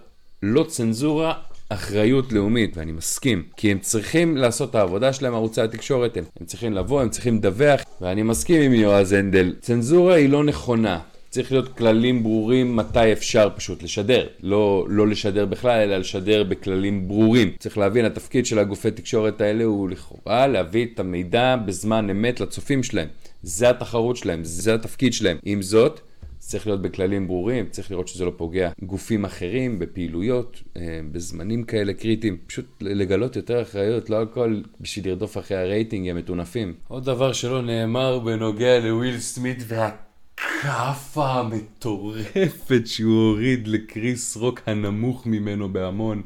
לא 0.42 0.64
צנזורה 0.68 1.34
אחריות 1.72 2.32
לאומית, 2.32 2.76
ואני 2.76 2.92
מסכים, 2.92 3.42
כי 3.56 3.70
הם 3.70 3.78
צריכים 3.78 4.36
לעשות 4.36 4.70
את 4.70 4.74
העבודה 4.74 5.12
שלהם, 5.12 5.34
ערוצי 5.34 5.60
התקשורת, 5.60 6.16
הם, 6.16 6.24
הם 6.40 6.46
צריכים 6.46 6.72
לבוא, 6.72 7.02
הם 7.02 7.08
צריכים 7.08 7.36
לדווח, 7.36 7.80
ואני 8.00 8.22
מסכים 8.22 8.62
עם 8.62 8.72
יועז 8.74 9.12
הנדל, 9.12 9.54
צנזורה 9.60 10.14
היא 10.14 10.28
לא 10.28 10.44
נכונה. 10.44 10.98
צריך 11.30 11.52
להיות 11.52 11.76
כללים 11.76 12.22
ברורים 12.22 12.76
מתי 12.76 13.12
אפשר 13.12 13.48
פשוט 13.56 13.82
לשדר. 13.82 14.26
לא, 14.42 14.86
לא 14.88 15.08
לשדר 15.08 15.46
בכלל, 15.46 15.80
אלא 15.80 15.96
לשדר 15.96 16.44
בכללים 16.44 17.08
ברורים. 17.08 17.50
צריך 17.58 17.78
להבין, 17.78 18.04
התפקיד 18.04 18.46
של 18.46 18.58
הגופי 18.58 18.90
תקשורת 18.90 19.40
האלה 19.40 19.64
הוא 19.64 19.90
לכאורה 19.90 20.46
להביא 20.46 20.86
את 20.94 21.00
המידע 21.00 21.56
בזמן 21.56 22.10
אמת 22.10 22.40
לצופים 22.40 22.82
שלהם. 22.82 23.08
זה 23.42 23.70
התחרות 23.70 24.16
שלהם, 24.16 24.40
זה 24.44 24.74
התפקיד 24.74 25.12
שלהם. 25.12 25.36
עם 25.44 25.62
זאת, 25.62 26.00
צריך 26.44 26.66
להיות 26.66 26.82
בכללים 26.82 27.26
ברורים, 27.26 27.68
צריך 27.70 27.90
לראות 27.90 28.08
שזה 28.08 28.24
לא 28.24 28.32
פוגע 28.36 28.70
גופים 28.82 29.24
אחרים 29.24 29.78
בפעילויות, 29.78 30.62
אה, 30.76 31.00
בזמנים 31.12 31.64
כאלה 31.64 31.94
קריטיים. 31.94 32.36
פשוט 32.46 32.66
לגלות 32.80 33.36
יותר 33.36 33.62
אחריות, 33.62 34.10
לא 34.10 34.22
הכל 34.22 34.62
בשביל 34.80 35.08
לרדוף 35.08 35.38
אחרי 35.38 35.56
הרייטינג 35.56 36.08
המטונפים. 36.08 36.74
עוד 36.88 37.04
דבר 37.04 37.32
שלא 37.32 37.62
נאמר 37.62 38.18
בנוגע 38.18 38.78
לוויל 38.78 39.18
סמית 39.18 39.58
והכאפה 39.66 41.30
המטורפת 41.30 42.82
שהוא 42.84 43.30
הוריד 43.30 43.68
לקריס 43.68 44.36
רוק 44.36 44.60
הנמוך 44.66 45.26
ממנו 45.26 45.72
בהמון. 45.72 46.22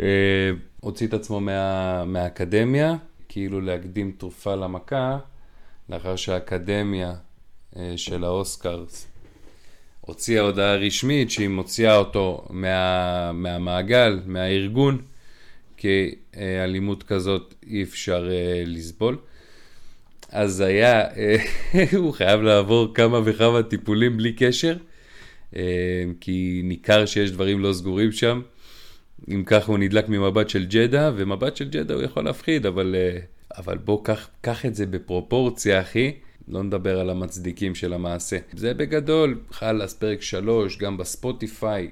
אה, 0.00 0.50
הוציא 0.80 1.06
את 1.06 1.14
עצמו 1.14 1.40
מה, 1.40 2.04
מהאקדמיה, 2.04 2.94
כאילו 3.28 3.60
להקדים 3.60 4.12
תרופה 4.18 4.54
למכה, 4.54 5.18
לאחר 5.88 6.16
שהאקדמיה 6.16 7.14
אה, 7.76 7.92
של 7.96 8.24
האוסקרס 8.24 9.06
הוציאה 10.08 10.42
הודעה 10.42 10.76
רשמית 10.76 11.30
שהיא 11.30 11.48
מוציאה 11.48 11.96
אותו 11.96 12.46
מה, 12.50 13.32
מהמעגל, 13.32 14.20
מהארגון, 14.26 15.02
כי 15.76 16.14
אה, 16.36 16.64
אלימות 16.64 17.02
כזאת 17.02 17.54
אי 17.66 17.82
אפשר 17.82 18.28
אה, 18.30 18.62
לסבול. 18.66 19.18
אז 20.28 20.60
היה, 20.60 21.00
אה, 21.00 21.36
הוא 21.96 22.12
חייב 22.12 22.40
לעבור 22.40 22.94
כמה 22.94 23.20
וכמה 23.24 23.62
טיפולים 23.62 24.16
בלי 24.16 24.32
קשר, 24.32 24.76
אה, 25.56 26.04
כי 26.20 26.60
ניכר 26.64 27.06
שיש 27.06 27.30
דברים 27.30 27.60
לא 27.60 27.72
סגורים 27.72 28.12
שם. 28.12 28.42
אם 29.30 29.42
ככה 29.46 29.72
הוא 29.72 29.78
נדלק 29.78 30.08
ממבט 30.08 30.48
של 30.48 30.66
ג'דה, 30.66 31.12
ומבט 31.16 31.56
של 31.56 31.68
ג'דה 31.68 31.94
הוא 31.94 32.02
יכול 32.02 32.24
להפחיד, 32.24 32.66
אבל, 32.66 32.94
אה, 32.98 33.18
אבל 33.58 33.78
בוא 33.78 34.04
קח, 34.04 34.28
קח 34.40 34.66
את 34.66 34.74
זה 34.74 34.86
בפרופורציה, 34.86 35.80
אחי. 35.80 36.12
לא 36.48 36.62
נדבר 36.62 37.00
על 37.00 37.10
המצדיקים 37.10 37.74
של 37.74 37.92
המעשה. 37.92 38.38
זה 38.52 38.74
בגדול, 38.74 39.40
חלאס, 39.50 39.94
פרק 39.94 40.22
3, 40.22 40.78
גם 40.78 40.96
בספוטיפיי. 40.96 41.90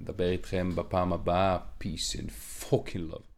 נדבר 0.00 0.30
איתכם 0.30 0.70
בפעם 0.74 1.12
הבאה. 1.12 1.58
Peace 1.82 2.16
and 2.16 2.30
fucking 2.62 3.12
love. 3.12 3.33